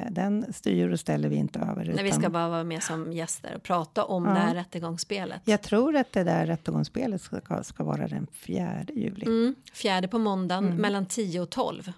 eh, 0.05 0.12
den 0.12 0.53
styr 0.53 0.88
och 0.90 1.01
ställer 1.01 1.29
vi 1.29 1.37
inte 1.37 1.59
över. 1.59 1.92
När 1.97 2.03
vi 2.03 2.12
ska 2.12 2.29
bara 2.31 2.49
vara 2.49 2.64
med 2.64 2.83
som 2.83 3.12
gäster 3.12 3.55
och 3.57 3.62
prata 3.62 4.05
om 4.05 4.25
Ja. 4.25 4.31
det 4.31 4.38
här 4.38 4.55
rättegångsspelet. 4.55 5.40
Jag 5.44 5.62
tror 5.62 5.97
att 5.97 6.12
det 6.12 6.25
där 6.25 6.47
rättegångsspelet 6.47 7.23
ska, 7.23 7.62
ska 7.62 7.85
vara 7.85 8.09
den 8.09 8.27
4 8.33 8.85
juli. 8.94 9.27
Mm, 9.27 9.55
fjärde 9.73 10.09
på 10.09 10.18
måndagen 10.18 10.77
mellan 10.77 11.07
10 11.07 11.40
och 11.40 11.51
12. 11.51 11.92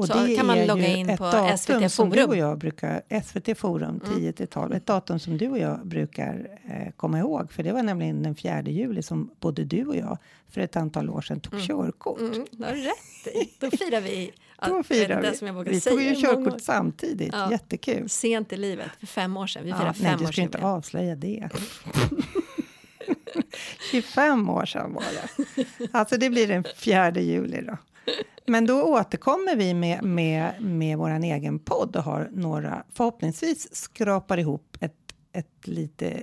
Och 0.00 0.06
Så 0.06 0.18
det 0.26 0.36
kan 0.36 0.46
man 0.46 0.66
logga 0.66 0.86
in 0.86 1.16
på 1.16 1.50
SVT 1.58 1.92
som 1.92 2.10
du 2.10 2.16
Forum. 2.16 2.30
och 2.30 2.36
jag 2.36 2.58
brukar, 2.58 3.02
SVT 3.24 3.58
Forum 3.58 4.00
10 4.16 4.32
till 4.32 4.46
12, 4.46 4.72
ett 4.72 4.86
datum 4.86 5.18
som 5.18 5.38
du 5.38 5.48
och 5.48 5.58
jag 5.58 5.86
brukar 5.86 6.46
eh, 6.70 6.92
komma 6.96 7.18
ihåg. 7.18 7.52
För 7.52 7.62
det 7.62 7.72
var 7.72 7.82
nämligen 7.82 8.22
den 8.22 8.34
4 8.34 8.62
juli 8.62 9.02
som 9.02 9.30
både 9.40 9.64
du 9.64 9.84
och 9.86 9.96
jag 9.96 10.18
för 10.48 10.60
ett 10.60 10.76
antal 10.76 11.10
år 11.10 11.20
sedan 11.20 11.40
tog 11.40 11.60
körkort. 11.62 12.20
Mm, 12.20 12.46
det 12.50 12.64
har 12.66 12.72
rätt 12.74 13.34
i. 13.36 13.50
Då 13.58 13.70
firar 13.70 14.00
vi. 14.00 14.30
Då 14.66 14.82
firar 14.82 15.22
det 15.22 15.30
vi. 15.30 15.36
som 15.36 15.46
jag 15.46 15.54
vågar 15.54 15.72
vi 15.72 15.80
säga 15.80 15.92
tog 15.96 16.02
ju 16.02 16.10
år. 16.10 16.14
körkort 16.20 16.60
samtidigt, 16.62 17.32
Ja. 17.32 17.50
jättekul. 17.50 18.08
Sent 18.08 18.52
i 18.52 18.56
livet, 18.56 18.88
för 19.00 19.06
fem 19.06 19.36
år 19.36 19.46
sedan. 19.46 19.64
Vi 19.64 19.72
firar 19.72 19.84
Ja, 19.86 19.92
nej, 20.00 20.10
fem 20.10 20.18
du 20.26 20.32
ska 20.32 20.42
inte 20.42 20.58
årsjubileum. 20.58 20.76
avslöja 20.76 21.14
det. 21.16 21.48
25 23.90 24.50
år 24.50 24.66
sedan 24.66 24.92
var 24.94 25.02
det. 25.12 25.44
Alltså 25.92 26.16
det 26.16 26.30
blir 26.30 26.48
den 26.48 26.64
4 26.76 27.10
juli 27.20 27.60
då. 27.66 27.76
Men 28.46 28.66
då 28.66 28.82
återkommer 28.82 29.56
vi 29.56 29.74
med, 29.74 30.02
med, 30.04 30.62
med 30.62 30.98
vår 30.98 31.10
egen 31.10 31.58
podd 31.58 31.96
och 31.96 32.02
har 32.02 32.28
några, 32.32 32.84
förhoppningsvis 32.92 33.74
skrapar 33.74 34.38
ihop 34.38 34.76
ett, 34.80 34.94
ett 35.32 35.66
lite, 35.68 36.20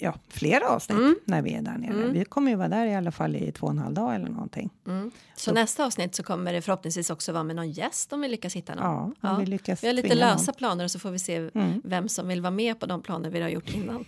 ja, 0.00 0.14
flera 0.28 0.68
avsnitt 0.68 0.98
Mm. 0.98 1.16
när 1.24 1.42
vi 1.42 1.54
är 1.54 1.62
där 1.62 1.78
nere. 1.78 2.08
Vi 2.12 2.24
kommer 2.24 2.50
ju 2.50 2.56
vara 2.56 2.68
där 2.68 2.86
i 2.86 2.94
alla 2.94 3.12
fall 3.12 3.36
i 3.36 3.52
två 3.52 3.66
och 3.66 3.72
en 3.72 3.78
halv 3.78 3.94
dag 3.94 4.14
eller 4.14 4.28
någonting. 4.28 4.70
Mm. 4.86 5.10
Så 5.36 5.52
nästa 5.52 5.86
avsnitt 5.86 6.14
så 6.14 6.22
kommer 6.22 6.52
det 6.52 6.62
förhoppningsvis 6.62 7.10
också 7.10 7.32
vara 7.32 7.42
med 7.44 7.56
någon 7.56 7.70
gäst 7.70 8.12
om 8.12 8.20
vi 8.20 8.28
lyckas 8.28 8.54
hitta 8.56 8.74
någon. 8.74 9.14
Ja, 9.20 9.30
om 9.30 9.40
vi 9.40 9.46
lyckas 9.46 9.82
Vi 9.82 9.86
har 9.86 9.94
lite 9.94 10.14
lösa 10.14 10.44
någon. 10.50 10.54
planer 10.54 10.84
och 10.84 10.90
så 10.90 10.98
får 10.98 11.10
vi 11.10 11.18
se 11.18 11.36
Mm. 11.36 11.80
vem 11.84 12.08
som 12.08 12.28
vill 12.28 12.40
vara 12.40 12.50
med 12.50 12.80
på 12.80 12.86
de 12.86 13.02
planer 13.02 13.30
vi 13.30 13.40
har 13.40 13.48
gjort 13.48 13.70
innan. 13.74 14.04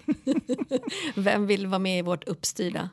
vem 1.16 1.46
vill 1.46 1.66
vara 1.66 1.78
med 1.78 1.98
i 1.98 2.02
vårt 2.02 2.24
uppstyrda 2.24 2.90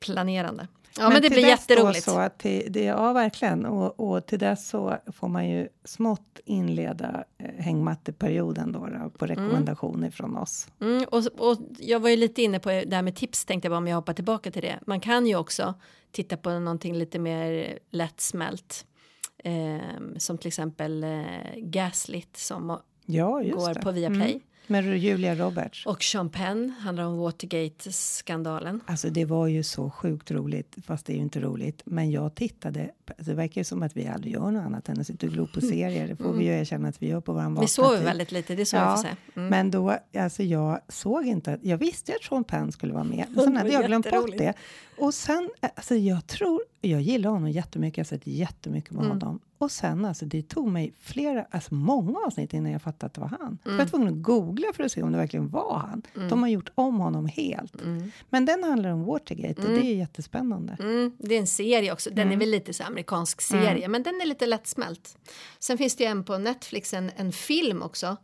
planerande. 0.00 0.68
Ja 0.98 1.08
men, 1.08 1.22
det 1.22 1.28
till 1.28 1.30
blir 1.30 1.48
jätteroligt. 1.48 2.04
Så 2.04 2.18
att 2.18 2.38
till, 2.38 2.66
det, 2.68 2.84
ja, 2.84 3.12
verkligen. 3.12 3.66
Och, 3.66 4.00
och 4.00 4.26
till 4.26 4.38
dess 4.38 4.68
så 4.68 4.96
får 5.12 5.28
man 5.28 5.48
ju 5.48 5.68
smått 5.84 6.40
inleda 6.44 7.24
eh, 7.38 7.64
hängmatteperioden 7.64 8.72
då, 8.72 8.86
då, 8.86 9.10
på 9.10 9.26
rekommendationer 9.26 10.10
från 10.10 10.36
oss. 10.36 10.68
Mm, 10.80 11.04
och, 11.10 11.22
och 11.38 11.58
jag 11.78 12.00
var 12.00 12.08
ju 12.08 12.16
lite 12.16 12.42
inne 12.42 12.58
på 12.58 12.68
det 12.68 12.96
här 12.96 13.02
med 13.02 13.16
tips 13.16 13.44
tänkte 13.44 13.66
jag 13.66 13.72
bara 13.72 13.78
om 13.78 13.88
jag 13.88 13.96
hoppar 13.96 14.14
tillbaka 14.14 14.50
till 14.50 14.62
det. 14.62 14.78
Man 14.86 15.00
kan 15.00 15.26
ju 15.26 15.36
också 15.36 15.74
titta 16.10 16.36
på 16.36 16.50
någonting 16.50 16.94
lite 16.94 17.18
mer 17.18 17.78
lättsmält. 17.90 18.86
Eh, 19.44 19.78
som 20.16 20.38
till 20.38 20.48
exempel 20.48 21.04
eh, 21.04 21.20
Gaslit 21.56 22.36
som 22.36 22.78
Ja, 23.06 23.30
går 23.30 23.74
det. 23.74 23.80
på 23.80 23.90
Viaplay. 23.90 24.30
Mm. 24.30 24.40
Med 24.66 24.98
Julia 24.98 25.34
Roberts. 25.34 25.86
Och 25.86 26.02
Sean 26.02 26.30
Penn 26.30 26.74
handlar 26.80 27.04
om 27.04 27.18
Watergate-skandalen. 27.18 28.80
Alltså 28.86 29.10
det 29.10 29.24
var 29.24 29.46
ju 29.46 29.62
så 29.62 29.90
sjukt 29.90 30.30
roligt, 30.30 30.76
fast 30.86 31.06
det 31.06 31.12
är 31.12 31.16
ju 31.16 31.22
inte 31.22 31.40
roligt. 31.40 31.82
Men 31.84 32.10
jag 32.10 32.34
tittade, 32.34 32.90
alltså 33.06 33.30
det 33.30 33.34
verkar 33.34 33.60
ju 33.60 33.64
som 33.64 33.82
att 33.82 33.96
vi 33.96 34.06
aldrig 34.06 34.32
gör 34.32 34.50
något 34.50 34.62
annat 34.62 34.88
än 34.88 35.00
att 35.00 35.06
sitta 35.06 35.26
och 35.26 35.32
glo 35.32 35.46
på 35.46 35.60
serier. 35.60 36.08
Det 36.08 36.16
får 36.16 36.32
vi 36.32 36.44
ju 36.44 36.50
erkänna 36.50 36.88
att 36.88 37.02
vi 37.02 37.08
gör 37.08 37.20
på 37.20 37.32
vår 37.32 37.40
vakna 37.40 37.60
Vi 37.60 37.68
sover 37.68 38.04
väldigt 38.04 38.32
lite, 38.32 38.54
det 38.54 38.62
är 38.62 38.64
så 38.64 38.76
Ja, 38.76 38.82
jag 38.82 38.96
får 38.96 39.02
säga. 39.02 39.16
Mm. 39.36 39.48
Men 39.48 39.70
då, 39.70 39.96
alltså 40.18 40.42
jag 40.42 40.80
såg 40.88 41.26
inte, 41.26 41.58
jag 41.62 41.78
visste 41.78 42.12
att 42.12 42.22
Sean 42.24 42.44
Penn 42.44 42.72
skulle 42.72 42.92
vara 42.92 43.04
med, 43.04 43.26
sen 43.34 43.56
hade 43.56 43.70
jag 43.72 43.86
glömt 43.86 44.10
bort 44.10 44.38
det. 44.38 44.54
Och 44.98 45.14
sen, 45.14 45.50
alltså 45.74 45.94
jag 45.94 46.26
tror, 46.26 46.60
jag 46.80 47.00
gillar 47.00 47.30
honom 47.30 47.50
jättemycket, 47.50 47.98
jag 47.98 48.04
har 48.04 48.08
sett 48.18 48.26
jättemycket 48.26 48.90
med 48.90 49.04
Mm. 49.04 49.10
honom. 49.20 49.40
Och 49.58 49.70
sen 49.70 50.04
alltså, 50.04 50.24
det 50.24 50.42
tog 50.48 50.68
mig 50.68 50.92
flera, 51.00 51.46
alltså 51.50 51.74
många 51.74 52.18
avsnitt 52.26 52.52
innan 52.54 52.72
jag 52.72 52.82
fattade 52.82 53.06
att 53.06 53.14
det 53.14 53.20
var 53.20 53.28
han. 53.28 53.40
Mm. 53.40 53.58
Jag 53.64 53.72
var 53.72 53.84
tvungen 53.84 54.08
att 54.08 54.22
googla 54.22 54.51
för 54.74 54.84
att 54.84 54.92
se 54.92 55.02
om 55.02 55.12
det 55.12 55.18
verkligen 55.18 55.48
var 55.48 55.78
han. 55.78 56.02
De 56.28 56.42
har 56.42 56.48
gjort 56.50 56.70
om 56.74 57.00
honom 57.00 57.26
helt. 57.26 57.74
Men 58.30 58.44
den 58.44 58.64
handlar 58.64 58.90
om 58.90 59.04
Watergate 59.04 59.62
och 59.62 59.68
det 59.68 59.80
är 59.86 59.94
jättespännande. 59.96 60.76
Mm, 60.80 61.16
det 61.18 61.34
är 61.34 61.38
en 61.40 61.46
serie 61.46 61.92
också. 61.92 62.10
Den 62.10 62.32
är 62.32 62.36
väl 62.36 62.50
lite 62.50 62.72
så 62.72 62.84
amerikansk 62.84 63.40
serie, 63.40 63.88
men 63.88 64.02
den 64.02 64.20
är 64.20 64.26
lite 64.26 64.46
lättsmält. 64.46 65.18
Sen 65.58 65.78
finns 65.78 65.96
det 65.96 66.04
ju 66.04 66.10
en 66.10 66.24
på 66.24 66.38
Netflix, 66.38 66.94
en, 66.94 67.10
en 67.16 67.32
film 67.32 67.82
också. 67.82 68.16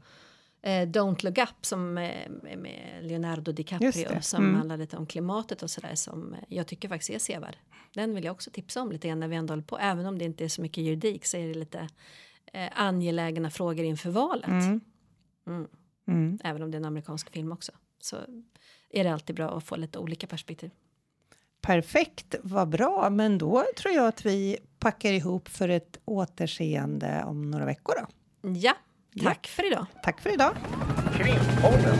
Eh, 0.62 0.70
Don't 0.70 1.24
look 1.24 1.38
up 1.38 1.48
som 1.66 1.98
eh, 1.98 2.10
med 2.56 2.98
Leonardo 3.02 3.52
DiCaprio 3.52 4.20
som 4.20 4.44
Mm. 4.44 4.54
handlar 4.56 4.76
lite 4.76 4.96
om 4.96 5.06
klimatet 5.06 5.62
och 5.62 5.70
sådär 5.70 5.94
som 5.94 6.32
eh, 6.34 6.38
jag 6.48 6.66
tycker 6.66 6.88
faktiskt 6.88 7.10
är 7.10 7.18
sevärd. 7.18 7.56
Den 7.94 8.14
vill 8.14 8.24
jag 8.24 8.32
också 8.32 8.50
tipsa 8.50 8.82
om 8.82 8.92
lite 8.92 9.08
grann 9.08 9.20
när 9.20 9.28
vi 9.28 9.36
ändå 9.36 9.52
håller 9.52 9.62
på. 9.64 9.78
Även 9.78 10.06
om 10.06 10.18
det 10.18 10.24
inte 10.24 10.44
är 10.44 10.48
så 10.48 10.62
mycket 10.62 10.84
juridik 10.84 11.24
så 11.26 11.36
är 11.36 11.48
det 11.48 11.54
lite 11.54 11.88
eh, 12.52 12.68
angelägna 12.74 13.50
frågor 13.50 13.84
inför 13.84 14.10
valet. 14.10 14.46
Mm. 14.48 14.80
Mm. 15.46 15.68
Mm. 16.08 16.38
Även 16.44 16.62
om 16.62 16.70
det 16.70 16.76
är 16.76 16.80
en 16.80 16.84
amerikansk 16.84 17.30
film 17.30 17.52
också. 17.52 17.72
Så 18.00 18.16
är 18.90 19.04
det 19.04 19.12
alltid 19.12 19.36
bra 19.36 19.56
att 19.56 19.64
få 19.64 19.76
lite 19.76 19.98
olika 19.98 20.26
perspektiv. 20.26 20.70
Perfekt, 21.60 22.34
vad 22.42 22.68
bra. 22.68 23.10
Men 23.10 23.38
då 23.38 23.64
tror 23.76 23.94
jag 23.94 24.06
att 24.06 24.26
vi 24.26 24.58
packar 24.78 25.12
ihop 25.12 25.48
för 25.48 25.68
ett 25.68 25.98
återseende 26.04 27.24
om 27.26 27.50
några 27.50 27.64
veckor. 27.64 27.94
Då. 28.00 28.06
Ja, 28.48 28.74
tack 29.22 29.46
för 29.46 29.66
idag. 29.66 29.86
Tack 30.02 30.20
för 30.20 30.32
idag. 30.34 30.56
Krimpodden. 31.16 31.98